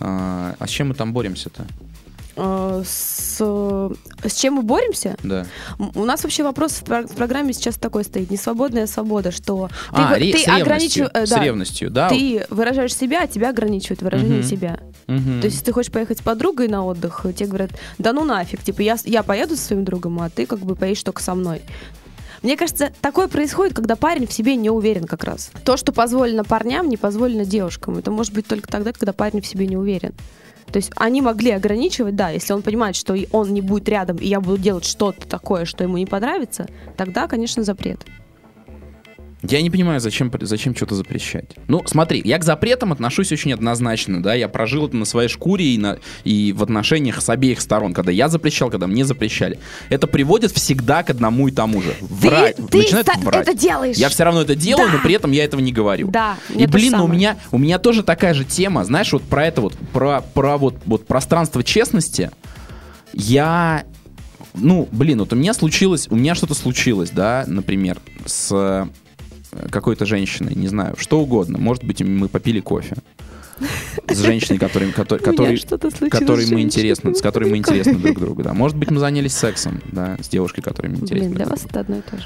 а, 0.01 0.55
а 0.57 0.67
с 0.67 0.69
чем 0.69 0.89
мы 0.89 0.95
там 0.95 1.13
боремся-то? 1.13 1.65
Э, 2.41 2.83
С, 2.85 3.37
с 3.41 4.33
чем 4.35 4.55
мы 4.55 4.61
боремся? 4.63 5.15
Да. 5.23 5.45
У 5.95 6.05
нас 6.05 6.23
вообще 6.23 6.43
вопрос 6.43 6.73
в, 6.73 6.83
про- 6.83 7.03
в 7.03 7.13
программе 7.15 7.53
сейчас 7.53 7.75
такой 7.75 8.03
стоит. 8.03 8.31
Не 8.31 8.37
свободная 8.37 8.87
свобода, 8.87 9.31
что 9.31 9.67
ты, 9.91 9.95
а, 10.01 10.15
ре- 10.15 10.31
ты 10.31 10.39
с 10.39 10.47
ревностью, 10.47 10.61
ограничив- 10.63 11.09
э, 11.13 11.25
да, 11.27 11.43
ревностью, 11.43 11.89
да? 11.91 12.09
ты 12.09 12.45
выражаешь 12.49 12.95
себя, 12.95 13.23
а 13.23 13.27
тебя 13.27 13.49
ограничивают 13.49 14.01
выражение 14.01 14.39
Мгм. 14.39 14.47
себя. 14.47 14.79
Мгм. 15.07 15.41
То 15.41 15.45
есть, 15.45 15.55
если 15.57 15.65
ты 15.65 15.71
хочешь 15.73 15.91
поехать 15.91 16.19
с 16.19 16.21
подругой 16.21 16.67
на 16.67 16.85
отдых, 16.85 17.25
тебе 17.35 17.47
говорят, 17.47 17.71
да 17.97 18.13
ну 18.13 18.23
нафиг, 18.23 18.63
типа, 18.63 18.81
я, 18.81 18.97
я 19.05 19.23
поеду 19.23 19.55
со 19.55 19.63
своим 19.63 19.83
другом, 19.83 20.21
а 20.21 20.29
ты 20.29 20.45
как 20.45 20.59
бы 20.59 20.75
поедешь 20.75 21.03
только 21.03 21.21
со 21.21 21.35
мной. 21.35 21.61
Мне 22.41 22.55
кажется, 22.55 22.93
такое 23.01 23.27
происходит, 23.27 23.75
когда 23.75 23.95
парень 23.95 24.27
в 24.27 24.33
себе 24.33 24.55
не 24.55 24.69
уверен 24.69 25.05
как 25.05 25.23
раз. 25.23 25.51
То, 25.65 25.77
что 25.77 25.91
позволено 25.91 26.43
парням, 26.43 26.87
не 26.87 26.97
позволено 26.97 27.45
девушкам. 27.45 27.97
Это 27.97 28.11
может 28.11 28.33
быть 28.33 28.47
только 28.47 28.67
тогда, 28.67 28.93
когда 28.93 29.13
парень 29.13 29.41
в 29.41 29.47
себе 29.47 29.67
не 29.67 29.77
уверен. 29.77 30.13
То 30.71 30.77
есть 30.77 30.91
они 30.95 31.21
могли 31.21 31.51
ограничивать, 31.51 32.15
да, 32.15 32.29
если 32.29 32.53
он 32.53 32.61
понимает, 32.61 32.95
что 32.95 33.17
он 33.31 33.53
не 33.53 33.61
будет 33.61 33.89
рядом, 33.89 34.17
и 34.17 34.27
я 34.27 34.39
буду 34.39 34.57
делать 34.57 34.85
что-то 34.85 35.27
такое, 35.27 35.65
что 35.65 35.83
ему 35.83 35.97
не 35.97 36.05
понравится, 36.05 36.67
тогда, 36.95 37.27
конечно, 37.27 37.63
запрет. 37.63 38.05
Я 39.41 39.61
не 39.61 39.69
понимаю, 39.69 40.01
зачем, 40.01 40.29
зачем 40.41 40.75
что-то 40.75 40.95
запрещать. 40.95 41.45
Ну, 41.69 41.81
смотри, 41.85 42.21
я 42.25 42.37
к 42.39 42.43
запретам 42.43 42.91
отношусь 42.91 43.31
очень 43.31 43.53
однозначно, 43.53 44.21
да, 44.21 44.33
я 44.33 44.49
прожил 44.49 44.87
это 44.87 44.97
на 44.97 45.05
своей 45.05 45.29
шкуре 45.29 45.75
и, 45.75 45.77
на, 45.77 45.97
и 46.25 46.51
в 46.51 46.61
отношениях 46.61 47.21
с 47.21 47.29
обеих 47.29 47.61
сторон, 47.61 47.93
когда 47.93 48.11
я 48.11 48.27
запрещал, 48.27 48.69
когда 48.69 48.85
мне 48.87 49.05
запрещали. 49.05 49.57
Это 49.87 50.07
приводит 50.07 50.51
всегда 50.51 51.03
к 51.03 51.09
одному 51.09 51.47
и 51.47 51.51
тому 51.51 51.81
же. 51.81 51.95
Врать. 52.01 52.57
ты 52.69 52.79
Начинают 52.79 53.07
ста- 53.07 53.17
врать. 53.19 53.47
это 53.47 53.57
делаешь. 53.57 53.95
Я 53.95 54.09
все 54.09 54.25
равно 54.25 54.41
это 54.41 54.55
делаю, 54.55 54.87
Да. 54.87 54.93
но 54.97 54.99
при 55.03 55.13
этом 55.13 55.31
я 55.31 55.45
этого 55.45 55.61
не 55.61 55.71
говорю. 55.71 56.09
Да, 56.09 56.35
И 56.53 56.65
блин, 56.67 56.95
ну, 56.97 57.05
у 57.05 57.07
меня 57.07 57.37
у 57.51 57.57
меня 57.57 57.79
тоже 57.79 58.03
такая 58.03 58.33
же 58.33 58.43
тема, 58.43 58.83
знаешь, 58.83 59.13
вот 59.13 59.23
про 59.23 59.45
это 59.47 59.61
вот 59.61 59.73
про 59.93 60.19
про 60.33 60.57
вот 60.57 60.75
вот 60.85 61.07
пространство 61.07 61.63
честности. 61.63 62.29
Я 63.13 63.85
ну, 64.53 64.87
блин, 64.91 65.19
вот 65.19 65.31
у 65.31 65.35
меня 65.35 65.53
случилось, 65.53 66.07
у 66.09 66.15
меня 66.15 66.35
что-то 66.35 66.55
случилось, 66.55 67.11
да, 67.11 67.45
например, 67.47 67.99
с 68.25 68.87
какой-то 69.71 70.05
женщиной, 70.05 70.53
не 70.55 70.67
знаю, 70.67 70.95
что 70.97 71.19
угодно. 71.19 71.57
Может 71.57 71.83
быть, 71.83 72.01
мы 72.01 72.27
попили 72.27 72.59
кофе 72.59 72.95
с 74.07 74.19
женщиной, 74.19 74.57
которой, 74.57 74.91
которой, 74.93 75.19
которой, 76.09 76.45
с 76.45 76.51
мы 76.51 76.61
интересны, 76.61 77.13
с 77.13 77.21
которой 77.21 77.49
мы 77.49 77.57
интересны 77.59 77.95
друг 77.95 78.19
другу, 78.19 78.43
да. 78.43 78.53
Может 78.53 78.77
быть, 78.77 78.91
мы 78.91 78.99
занялись 78.99 79.33
сексом, 79.33 79.81
да, 79.91 80.17
с 80.21 80.29
девушкой, 80.29 80.61
которой 80.61 80.87
мы 80.87 80.97
интересны. 80.97 81.29
Блин, 81.29 81.37
для 81.37 81.45
вас 81.45 81.65
это 81.65 81.81
одно 81.81 81.97
и 81.97 82.01
то 82.01 82.17
же. 82.17 82.25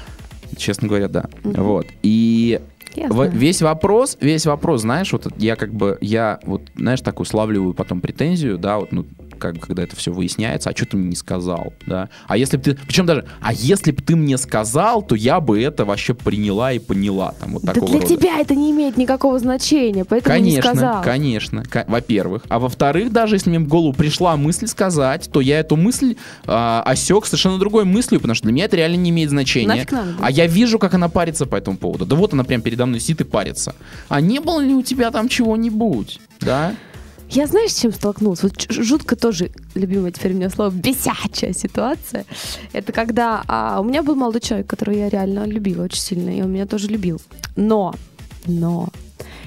Честно 0.56 0.88
говоря, 0.88 1.08
да. 1.08 1.28
Мгм. 1.42 1.62
Вот. 1.62 1.86
И 2.02 2.60
знаю. 2.94 3.30
весь 3.32 3.62
вопрос, 3.62 4.16
весь 4.20 4.46
вопрос, 4.46 4.82
знаешь, 4.82 5.12
вот 5.12 5.26
я 5.36 5.56
как 5.56 5.74
бы, 5.74 5.98
я 6.00 6.38
вот, 6.44 6.62
знаешь, 6.76 7.00
так 7.00 7.20
уславливаю 7.20 7.74
потом 7.74 8.00
претензию, 8.00 8.58
да, 8.58 8.78
вот, 8.78 8.92
ну, 8.92 9.04
как 9.38 9.58
когда 9.60 9.82
это 9.82 9.96
все 9.96 10.12
выясняется, 10.12 10.70
а 10.70 10.76
что 10.76 10.86
ты 10.86 10.96
мне 10.96 11.08
не 11.10 11.16
сказал, 11.16 11.72
да? 11.86 12.08
А 12.26 12.36
если 12.36 12.56
бы 12.56 12.62
ты, 12.62 12.74
причем 12.86 13.06
даже, 13.06 13.24
а 13.40 13.52
если 13.52 13.90
бы 13.92 14.02
ты 14.02 14.16
мне 14.16 14.38
сказал, 14.38 15.02
то 15.02 15.14
я 15.14 15.40
бы 15.40 15.60
это 15.60 15.84
вообще 15.84 16.14
приняла 16.14 16.72
и 16.72 16.78
поняла, 16.78 17.34
там, 17.40 17.52
вот 17.54 17.62
Да 17.62 17.72
такого 17.72 17.90
для 17.92 18.00
рода. 18.00 18.14
тебя 18.14 18.38
это 18.40 18.54
не 18.54 18.70
имеет 18.70 18.96
никакого 18.96 19.38
значения, 19.38 20.04
поэтому 20.04 20.36
не 20.36 20.42
Конечно, 20.56 20.62
сказал. 20.74 21.02
конечно, 21.02 21.62
ко- 21.64 21.84
во-первых. 21.88 22.44
А 22.48 22.58
во-вторых, 22.58 23.12
даже 23.12 23.36
если 23.36 23.50
мне 23.50 23.58
в 23.60 23.68
голову 23.68 23.92
пришла 23.94 24.36
мысль 24.36 24.66
сказать, 24.66 25.28
то 25.32 25.40
я 25.40 25.60
эту 25.60 25.76
мысль 25.76 26.16
а, 26.46 26.82
осек 26.84 27.26
совершенно 27.26 27.58
другой 27.58 27.84
мыслью, 27.84 28.20
потому 28.20 28.34
что 28.34 28.44
для 28.44 28.52
меня 28.52 28.64
это 28.66 28.76
реально 28.76 28.96
не 28.96 29.10
имеет 29.10 29.30
значения. 29.30 29.68
Нафиг 29.68 29.92
надо, 29.92 30.12
да? 30.12 30.26
А 30.26 30.30
я 30.30 30.46
вижу, 30.46 30.78
как 30.78 30.94
она 30.94 31.08
парится 31.08 31.46
по 31.46 31.56
этому 31.56 31.76
поводу. 31.76 32.06
Да 32.06 32.16
вот 32.16 32.32
она 32.32 32.44
прям 32.44 32.62
передо 32.62 32.86
мной 32.86 33.00
сидит 33.00 33.20
и 33.22 33.24
парится. 33.24 33.74
А 34.08 34.20
не 34.20 34.40
было 34.40 34.60
ли 34.60 34.74
у 34.74 34.82
тебя 34.82 35.10
там 35.10 35.28
чего-нибудь? 35.28 36.20
Да? 36.40 36.74
Я 37.34 37.48
знаешь, 37.48 37.72
с 37.72 37.80
чем 37.80 37.92
столкнулась? 37.92 38.42
Вот 38.44 38.70
жутко 38.70 39.16
тоже 39.16 39.50
любимое 39.74 40.12
теперь 40.12 40.32
у 40.32 40.36
меня 40.36 40.50
слово 40.50 40.70
бесячая 40.74 41.52
ситуация. 41.52 42.24
Это 42.72 42.92
когда 42.92 43.42
а, 43.48 43.80
у 43.80 43.84
меня 43.84 44.02
был 44.04 44.14
молодой 44.14 44.40
человек, 44.40 44.68
которого 44.68 44.94
я 44.94 45.08
реально 45.08 45.44
любила 45.44 45.82
очень 45.84 46.00
сильно, 46.00 46.30
и 46.30 46.42
он 46.42 46.52
меня 46.52 46.66
тоже 46.66 46.86
любил. 46.86 47.20
Но, 47.56 47.94
но 48.46 48.88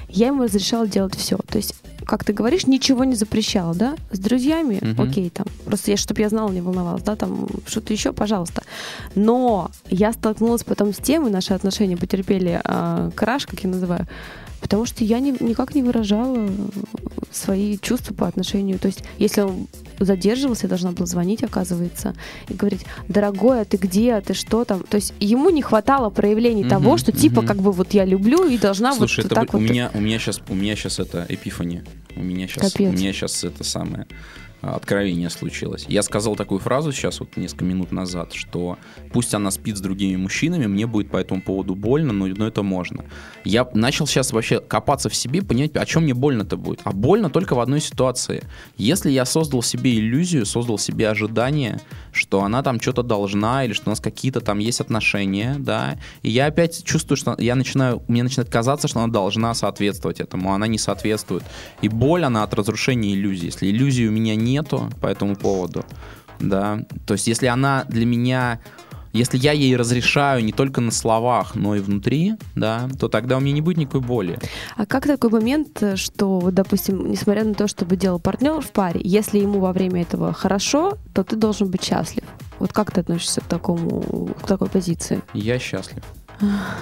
я 0.08 0.26
ему 0.28 0.42
разрешала 0.44 0.86
делать 0.86 1.16
все. 1.16 1.38
То 1.48 1.56
есть, 1.56 1.74
как 2.04 2.24
ты 2.24 2.34
говоришь, 2.34 2.66
ничего 2.66 3.04
не 3.04 3.14
запрещала, 3.14 3.74
да? 3.74 3.96
С 4.10 4.18
друзьями, 4.18 4.78
Мгм. 4.82 5.00
окей, 5.08 5.30
там. 5.30 5.46
Просто 5.64 5.90
я, 5.90 5.96
чтобы 5.96 6.20
я 6.20 6.28
знала, 6.28 6.50
не 6.50 6.60
волновалась, 6.60 7.02
да, 7.02 7.16
там 7.16 7.48
что-то 7.66 7.94
еще, 7.94 8.12
пожалуйста. 8.12 8.64
Но 9.14 9.70
я 9.88 10.12
столкнулась 10.12 10.62
потом 10.62 10.92
с 10.92 10.98
тем, 10.98 11.26
и 11.26 11.30
наши 11.30 11.54
отношения 11.54 11.96
потерпели 11.96 12.60
а, 12.64 13.10
краш, 13.14 13.46
как 13.46 13.60
я 13.60 13.70
называю, 13.70 14.06
потому 14.68 14.84
что 14.84 15.02
я 15.02 15.18
ни- 15.20 15.42
никак 15.42 15.74
не 15.74 15.82
выражала 15.82 16.46
свои 17.32 17.78
чувства 17.78 18.12
по 18.12 18.28
отношению. 18.28 18.78
То 18.78 18.88
есть, 18.88 19.02
если 19.18 19.40
он 19.40 19.66
задерживался, 19.98 20.66
я 20.66 20.68
должна 20.68 20.92
была 20.92 21.06
звонить, 21.06 21.42
оказывается, 21.42 22.14
и 22.50 22.52
говорить, 22.54 22.84
дорогой, 23.08 23.62
а 23.62 23.64
ты 23.64 23.78
где, 23.78 24.12
а 24.12 24.20
ты 24.20 24.34
что 24.34 24.66
там? 24.66 24.82
То 24.82 24.96
есть 24.96 25.14
ему 25.20 25.48
не 25.48 25.62
хватало 25.62 26.10
проявлений 26.10 26.60
Мгм, 26.64 26.68
того, 26.70 26.98
что 26.98 27.12
типа 27.12 27.40
мгм. 27.40 27.46
как 27.48 27.56
бы 27.62 27.72
вот 27.72 27.94
я 27.94 28.04
люблю 28.04 28.46
и 28.46 28.58
должна 28.58 28.94
Слушай, 28.94 29.22
вот 29.22 29.32
это 29.32 29.34
так 29.36 29.54
у 29.54 29.58
вот. 29.58 29.62
меня, 29.68 29.90
у 29.94 30.00
меня 30.00 30.18
сейчас, 30.18 30.42
у 30.50 30.54
меня 30.54 30.76
сейчас 30.76 30.98
это 30.98 31.24
эпифания. 31.30 31.82
У 32.14 32.20
меня 32.22 32.46
сейчас, 32.46 32.66
у 32.74 32.78
Капец. 32.78 32.92
меня 32.92 33.12
сейчас 33.14 33.44
это 33.44 33.64
самое 33.64 34.06
откровение 34.60 35.30
случилось. 35.30 35.84
Я 35.88 36.02
сказал 36.02 36.36
такую 36.36 36.60
фразу 36.60 36.92
сейчас 36.92 37.20
вот 37.20 37.36
несколько 37.36 37.64
минут 37.64 37.92
назад, 37.92 38.32
что 38.32 38.78
пусть 39.12 39.34
она 39.34 39.50
спит 39.50 39.76
с 39.76 39.80
другими 39.80 40.16
мужчинами, 40.16 40.66
мне 40.66 40.86
будет 40.86 41.10
по 41.10 41.16
этому 41.16 41.40
поводу 41.40 41.74
больно, 41.74 42.12
но, 42.12 42.26
но 42.26 42.46
это 42.46 42.62
можно. 42.62 43.04
Я 43.44 43.68
начал 43.74 44.06
сейчас 44.06 44.32
вообще 44.32 44.60
копаться 44.60 45.08
в 45.08 45.14
себе, 45.14 45.42
понять, 45.42 45.76
о 45.76 45.86
чем 45.86 46.04
мне 46.04 46.14
больно-то 46.14 46.56
будет. 46.56 46.80
А 46.84 46.92
больно 46.92 47.30
только 47.30 47.54
в 47.54 47.60
одной 47.60 47.80
ситуации. 47.80 48.44
Если 48.76 49.10
я 49.10 49.24
создал 49.24 49.62
себе 49.62 49.98
иллюзию, 49.98 50.46
создал 50.46 50.78
себе 50.78 51.08
ожидание, 51.08 51.80
что 52.12 52.42
она 52.42 52.62
там 52.62 52.80
что-то 52.80 53.02
должна, 53.02 53.64
или 53.64 53.72
что 53.72 53.84
у 53.86 53.90
нас 53.90 54.00
какие-то 54.00 54.40
там 54.40 54.58
есть 54.58 54.80
отношения, 54.80 55.56
да, 55.58 55.98
и 56.22 56.30
я 56.30 56.46
опять 56.46 56.84
чувствую, 56.84 57.16
что 57.16 57.36
я 57.38 57.54
начинаю, 57.54 58.02
мне 58.08 58.22
начинает 58.22 58.50
казаться, 58.50 58.88
что 58.88 59.00
она 59.00 59.12
должна 59.12 59.54
соответствовать 59.54 60.20
этому, 60.20 60.52
а 60.52 60.54
она 60.56 60.66
не 60.66 60.78
соответствует. 60.78 61.44
И 61.82 61.88
боль, 61.88 62.24
она 62.24 62.42
от 62.42 62.54
разрушения 62.54 63.14
иллюзии. 63.14 63.46
Если 63.46 63.70
иллюзии 63.70 64.06
у 64.06 64.10
меня 64.10 64.34
нету 64.52 64.90
по 65.00 65.06
этому 65.06 65.36
поводу, 65.36 65.84
да, 66.40 66.80
то 67.06 67.14
есть 67.14 67.26
если 67.26 67.46
она 67.46 67.84
для 67.88 68.06
меня 68.06 68.60
если 69.12 69.38
я 69.38 69.52
ей 69.52 69.74
разрешаю 69.76 70.44
не 70.44 70.52
только 70.52 70.80
на 70.80 70.90
словах, 70.90 71.54
но 71.54 71.74
и 71.74 71.80
внутри, 71.80 72.34
да, 72.54 72.88
то 72.98 73.08
тогда 73.08 73.38
у 73.38 73.40
меня 73.40 73.52
не 73.54 73.60
будет 73.60 73.78
никакой 73.78 74.00
боли. 74.00 74.38
А 74.76 74.86
как 74.86 75.06
такой 75.06 75.30
момент, 75.30 75.82
что, 75.96 76.50
допустим, 76.52 77.10
несмотря 77.10 77.44
на 77.44 77.54
то, 77.54 77.68
чтобы 77.68 77.96
делал 77.96 78.20
партнер 78.20 78.60
в 78.60 78.70
паре, 78.70 79.00
если 79.02 79.38
ему 79.38 79.60
во 79.60 79.72
время 79.72 80.02
этого 80.02 80.32
хорошо, 80.32 80.98
то 81.14 81.24
ты 81.24 81.36
должен 81.36 81.70
быть 81.70 81.82
счастлив. 81.82 82.24
Вот 82.58 82.72
как 82.72 82.92
ты 82.92 83.00
относишься 83.00 83.40
к 83.40 83.44
такому, 83.44 84.34
к 84.42 84.46
такой 84.46 84.68
позиции? 84.68 85.22
Я 85.32 85.58
счастлив. 85.58 86.02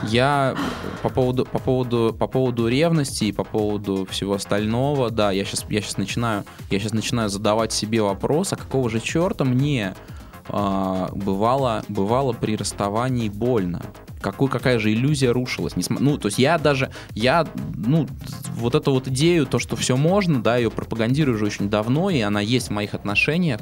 Я 0.04 0.54
по 1.02 1.08
поводу, 1.08 1.46
по 1.46 1.58
поводу, 1.58 2.14
по 2.18 2.26
поводу 2.26 2.68
ревности 2.68 3.24
и 3.24 3.32
по 3.32 3.44
поводу 3.44 4.06
всего 4.10 4.34
остального, 4.34 5.10
да, 5.10 5.32
я 5.32 5.44
сейчас, 5.44 5.64
я 5.68 5.80
сейчас 5.80 5.96
начинаю, 5.96 6.44
я 6.70 6.78
сейчас 6.78 6.92
начинаю 6.92 7.28
задавать 7.28 7.72
себе 7.72 8.02
вопрос, 8.02 8.52
а 8.52 8.56
какого 8.56 8.90
же 8.90 9.00
черта 9.00 9.44
мне 9.44 9.94
а, 10.48 11.10
бывало, 11.14 11.84
бывало 11.88 12.32
при 12.32 12.56
расставании 12.56 13.28
больно? 13.28 13.82
Какой, 14.20 14.48
какая 14.48 14.78
же 14.78 14.92
иллюзия 14.92 15.30
рушилась? 15.30 15.74
Ну, 15.88 16.18
то 16.18 16.28
есть 16.28 16.38
я 16.38 16.58
даже, 16.58 16.90
я, 17.14 17.46
ну, 17.74 18.06
вот 18.54 18.74
эту 18.74 18.92
вот 18.92 19.08
идею, 19.08 19.46
то, 19.46 19.58
что 19.58 19.76
все 19.76 19.96
можно, 19.96 20.42
да, 20.42 20.56
ее 20.56 20.70
пропагандирую 20.70 21.36
уже 21.36 21.46
очень 21.46 21.70
давно, 21.70 22.10
и 22.10 22.20
она 22.20 22.40
есть 22.40 22.68
в 22.68 22.72
моих 22.72 22.94
отношениях. 22.94 23.60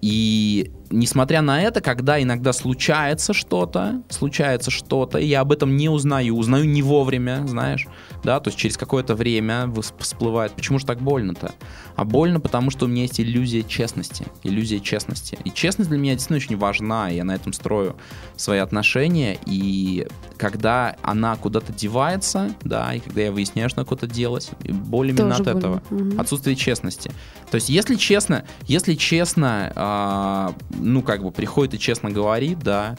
И 0.00 0.72
несмотря 0.90 1.42
на 1.42 1.62
это, 1.62 1.80
когда 1.80 2.22
иногда 2.22 2.52
случается 2.52 3.32
что-то, 3.32 4.02
случается 4.08 4.70
что-то, 4.70 5.18
и 5.18 5.26
я 5.26 5.40
об 5.40 5.52
этом 5.52 5.76
не 5.76 5.88
узнаю, 5.88 6.36
узнаю 6.36 6.68
не 6.68 6.82
вовремя, 6.82 7.44
знаешь, 7.46 7.86
да, 8.24 8.40
то 8.40 8.48
есть 8.48 8.58
через 8.58 8.76
какое-то 8.76 9.14
время 9.14 9.72
всплывает. 9.98 10.52
Почему 10.52 10.78
же 10.78 10.86
так 10.86 11.00
больно-то? 11.00 11.52
А 11.96 12.04
больно, 12.04 12.40
потому 12.40 12.70
что 12.70 12.86
у 12.86 12.88
меня 12.88 13.02
есть 13.02 13.20
иллюзия 13.20 13.62
честности, 13.62 14.26
иллюзия 14.42 14.80
честности. 14.80 15.38
И 15.44 15.50
честность 15.50 15.90
для 15.90 15.98
меня 15.98 16.12
действительно 16.14 16.38
очень 16.38 16.56
важна, 16.56 17.10
и 17.10 17.16
я 17.16 17.24
на 17.24 17.34
этом 17.34 17.52
строю 17.52 17.96
свои 18.36 18.58
отношения, 18.58 19.38
и 19.46 20.06
когда 20.36 20.96
она 21.02 21.36
куда-то 21.36 21.72
девается, 21.72 22.54
да, 22.62 22.94
и 22.94 23.00
когда 23.00 23.22
я 23.22 23.32
выясняю, 23.32 23.68
что 23.68 23.80
она 23.80 23.86
куда-то 23.86 24.06
делась, 24.06 24.50
боль 24.60 25.10
именно 25.10 25.36
Тоже 25.36 25.42
от 25.42 25.56
этого. 25.56 25.82
больно. 25.90 26.04
Мгм. 26.04 26.20
Отсутствие 26.20 26.56
честности. 26.56 27.10
То 27.50 27.56
есть, 27.56 27.68
если 27.68 27.96
честно, 27.96 28.44
если 28.66 28.94
честно, 28.94 29.72
а, 29.74 30.54
ну, 30.78 31.02
как 31.02 31.22
бы 31.22 31.30
приходит 31.30 31.74
и 31.74 31.78
честно 31.78 32.10
говорит, 32.10 32.58
да, 32.60 32.96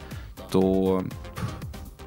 то 0.52 1.04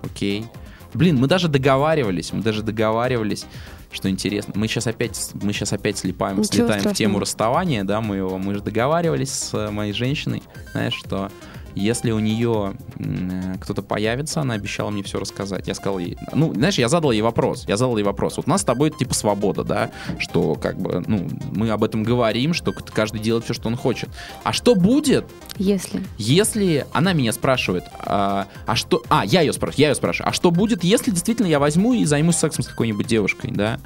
окей. 0.02 0.46
Блин, 0.94 1.18
мы 1.18 1.26
даже 1.26 1.48
договаривались, 1.48 2.32
мы 2.32 2.42
даже 2.42 2.62
договаривались, 2.62 3.46
что 3.90 4.10
интересно. 4.10 4.52
Мы 4.56 4.68
сейчас 4.68 4.86
опять, 4.86 5.30
мы 5.34 5.52
сейчас 5.52 5.72
опять 5.72 5.98
слепаем, 5.98 6.38
Ничего 6.38 6.52
слетаем 6.52 6.68
в 6.68 6.80
страшного. 6.80 6.94
тему 6.94 7.18
расставания, 7.18 7.84
да, 7.84 8.00
моего. 8.00 8.38
Мы 8.38 8.54
же 8.54 8.60
договаривались 8.60 9.32
с 9.32 9.54
э, 9.54 9.70
моей 9.70 9.92
женщиной, 9.92 10.42
знаешь, 10.72 10.94
что 10.94 11.30
если 11.74 12.10
у 12.10 12.18
нее 12.18 12.74
э, 12.98 13.54
кто-то 13.60 13.82
появится, 13.82 14.40
она 14.40 14.54
обещала 14.54 14.90
мне 14.90 15.02
все 15.02 15.18
рассказать. 15.18 15.68
Я 15.68 15.74
сказал 15.74 15.98
ей, 15.98 16.16
ну, 16.32 16.52
знаешь, 16.54 16.78
я 16.78 16.88
задал 16.88 17.12
ей 17.12 17.22
вопрос, 17.22 17.64
я 17.68 17.76
задал 17.76 17.96
ей 17.96 18.04
вопрос. 18.04 18.36
Вот 18.36 18.46
у 18.46 18.50
нас 18.50 18.62
с 18.62 18.64
тобой 18.64 18.90
типа 18.90 19.14
свобода, 19.14 19.64
да, 19.64 19.90
что 20.18 20.54
как 20.54 20.78
бы, 20.78 21.02
ну, 21.06 21.28
мы 21.52 21.70
об 21.70 21.84
этом 21.84 22.02
говорим, 22.02 22.54
что 22.54 22.72
каждый 22.72 23.20
делает 23.20 23.44
все, 23.44 23.54
что 23.54 23.68
он 23.68 23.76
хочет. 23.76 24.10
А 24.44 24.52
что 24.52 24.74
будет, 24.74 25.26
Если. 25.58 26.02
если 26.18 26.86
она 26.92 27.12
меня 27.12 27.32
спрашивает, 27.32 27.84
а, 27.98 28.46
а 28.66 28.76
что... 28.76 29.02
А, 29.08 29.24
я 29.24 29.40
ее 29.40 29.52
спрашиваю, 29.52 29.82
я 29.82 29.88
ее 29.90 29.94
спрашиваю. 29.94 30.30
А 30.30 30.32
что 30.32 30.50
будет, 30.50 30.84
если 30.84 31.10
действительно 31.10 31.46
я 31.46 31.58
возьму 31.58 31.94
и 31.94 32.04
займусь 32.04 32.36
сексом 32.36 32.64
с 32.64 32.68
какой-нибудь 32.68 33.06
девушкой, 33.06 33.50
да? 33.52 33.78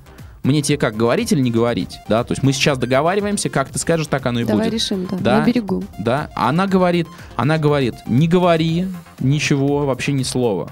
Мне 0.47 0.63
тебе 0.63 0.79
как, 0.79 0.97
говорить 0.97 1.33
или 1.33 1.41
не 1.41 1.51
говорить, 1.51 1.99
да? 2.09 2.23
То 2.23 2.31
есть 2.31 2.45
мы 2.45 2.53
сейчас 2.53 2.79
договариваемся, 2.79 3.49
как 3.49 3.69
ты 3.71 3.81
скажешь, 3.81 4.07
так 4.07 4.25
оно 4.27 4.41
и 4.41 4.45
Давай 4.45 4.69
будет. 4.69 4.75
решим, 4.75 5.05
да. 5.11 5.17
Да. 5.19 5.41
На 5.41 5.45
берегу. 5.45 5.83
Да, 5.99 6.31
она 6.37 6.69
говорит, 6.69 7.09
она 7.35 7.59
говорит, 7.59 7.95
не 8.07 8.29
говори 8.29 8.87
ничего, 9.19 9.85
вообще 9.87 10.13
ни 10.13 10.23
слова. 10.23 10.71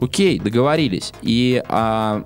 Окей, 0.00 0.40
договорились. 0.40 1.12
И 1.20 1.62
а, 1.68 2.24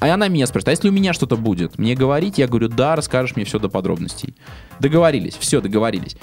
а 0.00 0.14
она 0.14 0.28
меня 0.28 0.46
спрашивает, 0.46 0.68
а 0.68 0.70
если 0.70 0.88
у 0.88 0.92
меня 0.92 1.12
что-то 1.12 1.36
будет, 1.36 1.78
мне 1.78 1.94
говорить? 1.94 2.38
Я 2.38 2.48
говорю, 2.48 2.68
да, 2.68 2.96
расскажешь 2.96 3.36
мне 3.36 3.44
все 3.44 3.58
до 3.58 3.68
подробностей. 3.68 4.34
Договорились, 4.80 5.36
все, 5.38 5.60
договорились. 5.60 6.16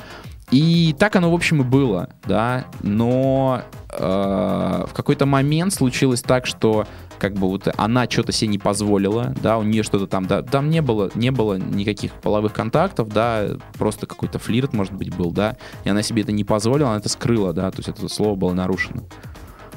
И 0.52 0.94
так 1.00 1.16
оно, 1.16 1.32
в 1.32 1.34
общем, 1.34 1.62
и 1.62 1.64
было, 1.64 2.10
да, 2.28 2.66
но 2.82 3.62
э, 3.90 3.98
в 3.98 4.94
какой-то 4.94 5.26
момент 5.26 5.74
случилось 5.74 6.22
так, 6.22 6.46
что 6.46 6.86
как 7.20 7.36
бы 7.36 7.48
вот 7.48 7.70
она 7.78 8.10
что-то 8.10 8.34
себе 8.34 8.50
не 8.50 8.58
позволила, 8.58 9.34
да, 9.42 9.58
у 9.58 9.64
нее 9.64 9.84
что-то 9.84 10.08
там, 10.08 10.26
да, 10.26 10.42
там 10.42 10.70
не 10.70 10.82
было, 10.82 11.10
не 11.16 11.32
было 11.32 11.58
никаких 11.58 12.12
половых 12.14 12.52
контактов, 12.52 13.08
да, 13.10 13.48
просто 13.78 14.08
какой-то 14.08 14.40
флирт, 14.40 14.74
может 14.74 14.94
быть, 14.94 15.16
был, 15.16 15.32
да, 15.32 15.56
и 15.86 15.90
она 15.90 16.02
себе 16.02 16.24
это 16.24 16.34
не 16.34 16.44
позволила, 16.44 16.90
она 16.90 17.00
это 17.00 17.10
скрыла, 17.10 17.54
да, 17.54 17.72
то 17.72 17.78
есть 17.78 17.88
это 17.88 18.10
слово 18.10 18.36
было 18.36 18.54
нарушено. 18.54 19.04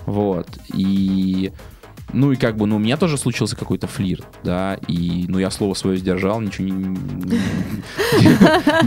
Вот, 0.07 0.49
и 0.75 1.53
ну 2.15 2.33
и 2.33 2.37
как 2.37 2.57
бы, 2.57 2.67
ну 2.67 2.77
у 2.77 2.79
меня 2.79 2.97
тоже 2.97 3.19
случился 3.19 3.57
какой-то 3.57 3.87
флирт, 3.87 4.25
да, 4.43 4.79
и, 4.89 5.27
ну 5.29 5.39
я 5.39 5.51
слово 5.51 5.75
свое 5.75 5.99
сдержал, 5.99 6.41
ничего 6.41 6.69
не, 6.69 6.97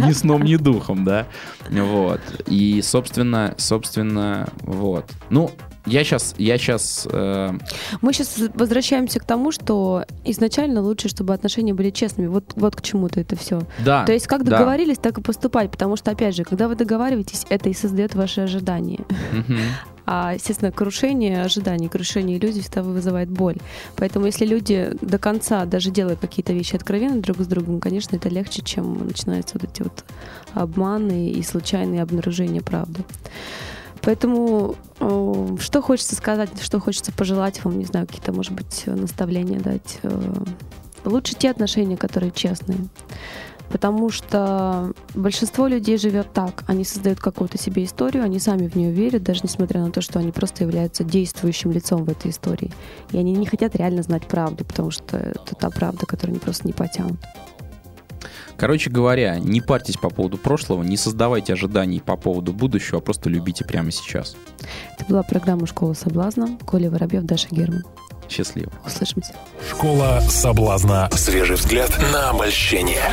ни 0.07 0.11
сном, 0.13 0.43
ни 0.43 0.55
духом, 0.55 1.03
да, 1.03 1.27
вот, 1.69 2.21
и, 2.47 2.81
собственно, 2.81 3.53
собственно, 3.57 4.47
вот, 4.63 5.05
ну, 5.29 5.51
я 5.87 6.03
сейчас, 6.03 6.35
я 6.37 6.57
сейчас, 6.57 7.07
Мы 7.09 8.13
сейчас 8.13 8.35
возвращаемся 8.53 9.19
к 9.19 9.23
тому, 9.23 9.51
что 9.51 10.03
изначально 10.25 10.81
лучше, 10.81 11.07
чтобы 11.07 11.33
отношения 11.33 11.73
были 11.73 11.91
честными. 11.91 12.27
Вот, 12.27 12.51
вот 12.55 12.75
к 12.75 12.81
чему-то 12.81 13.21
это 13.21 13.37
все. 13.37 13.61
да, 13.85 14.05
То 14.05 14.11
есть 14.11 14.27
как 14.27 14.43
да. 14.43 14.57
договорились, 14.57 14.97
так 14.97 15.17
и 15.17 15.21
поступать. 15.21 15.71
Потому 15.71 15.95
что, 15.95 16.11
опять 16.11 16.35
же, 16.35 16.43
когда 16.43 16.67
вы 16.67 16.75
договариваетесь, 16.75 17.45
это 17.49 17.69
и 17.69 17.73
создает 17.73 18.15
ваши 18.15 18.41
ожидания. 18.41 18.99
А, 20.09 20.33
естественно, 20.35 20.71
крушение 20.71 21.41
ожиданий, 21.41 21.89
крушение 21.89 22.37
иллюзий 22.37 22.61
всегда 22.61 22.81
вызывает 22.81 23.29
боль. 23.29 23.57
Поэтому 23.97 24.25
если 24.25 24.45
люди 24.45 24.91
до 25.01 25.17
конца, 25.17 25.65
даже 25.65 25.91
делая 25.91 26.15
какие-то 26.15 26.53
вещи 26.53 26.77
откровенно 26.77 27.21
друг 27.21 27.39
с 27.39 27.45
другом, 27.45 27.81
конечно, 27.81 28.15
это 28.15 28.29
легче, 28.29 28.61
чем 28.61 29.05
начинаются 29.05 29.59
вот 29.59 29.69
эти 29.69 29.81
вот 29.83 30.05
обманы 30.53 31.29
и 31.31 31.43
случайные 31.43 32.01
обнаружения 32.01 32.61
правды. 32.61 33.03
Поэтому 34.01 34.75
что 34.97 35.81
хочется 35.81 36.15
сказать, 36.15 36.61
что 36.61 36.79
хочется 36.79 37.11
пожелать 37.11 37.63
вам, 37.65 37.77
не 37.77 37.85
знаю, 37.85 38.07
какие-то, 38.07 38.31
может 38.31 38.53
быть, 38.53 38.83
наставления 38.85 39.59
дать. 39.59 39.99
Э, 40.03 40.33
Лучше 41.03 41.35
те 41.35 41.51
отношения, 41.51 41.95
которые 41.95 42.31
честные. 42.31 42.79
Потому 43.69 44.09
что 44.09 44.93
большинство 45.13 45.67
людей 45.67 45.97
живет 45.97 46.31
так. 46.33 46.63
Они 46.67 46.83
создают 46.83 47.19
какую-то 47.19 47.57
себе 47.57 47.83
историю, 47.83 48.23
они 48.23 48.39
сами 48.39 48.67
в 48.67 48.75
нее 48.75 48.91
верят, 48.91 49.23
даже 49.23 49.41
несмотря 49.43 49.81
на 49.81 49.91
то, 49.91 50.01
что 50.01 50.19
они 50.19 50.31
просто 50.31 50.63
являются 50.63 51.03
действующим 51.03 51.71
лицом 51.71 52.05
в 52.05 52.09
этой 52.09 52.31
истории. 52.31 52.71
И 53.11 53.17
они 53.17 53.33
не 53.33 53.45
хотят 53.45 53.75
реально 53.75 54.03
знать 54.03 54.25
правду, 54.27 54.63
потому 54.63 54.91
что 54.91 55.17
это 55.17 55.55
та 55.55 55.69
правда, 55.69 56.05
которую 56.05 56.33
они 56.33 56.39
просто 56.39 56.65
не 56.65 56.73
потянут. 56.73 57.19
Короче 58.57 58.89
говоря, 58.89 59.37
не 59.37 59.61
парьтесь 59.61 59.97
по 59.97 60.09
поводу 60.09 60.37
прошлого, 60.37 60.81
не 60.81 60.97
создавайте 60.97 61.53
ожиданий 61.53 62.01
по 62.01 62.17
поводу 62.17 62.53
будущего, 62.53 62.97
а 62.97 63.01
просто 63.01 63.29
любите 63.29 63.63
прямо 63.63 63.91
сейчас. 63.91 64.35
Это 64.97 65.05
была 65.07 65.21
программа 65.21 65.67
«Школа 65.67 65.93
соблазна». 65.93 66.57
Коля 66.65 66.89
Воробьев, 66.89 67.23
Даша 67.23 67.49
Герман. 67.51 67.83
Счастливо. 68.29 68.71
Услышимся. 68.85 69.33
Школа 69.69 70.21
соблазна. 70.29 71.09
Свежий 71.11 71.55
взгляд 71.55 71.91
на 72.11 72.29
обольщение. 72.31 73.03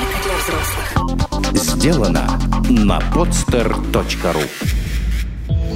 Сделано 1.55 2.41
на 2.69 2.99
podster.ru 3.15 4.49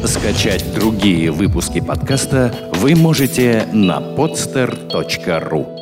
Скачать 0.06 0.74
другие 0.74 1.30
выпуски 1.30 1.80
подкаста 1.80 2.54
вы 2.74 2.94
можете 2.94 3.68
на 3.72 3.98
podster.ru 3.98 5.77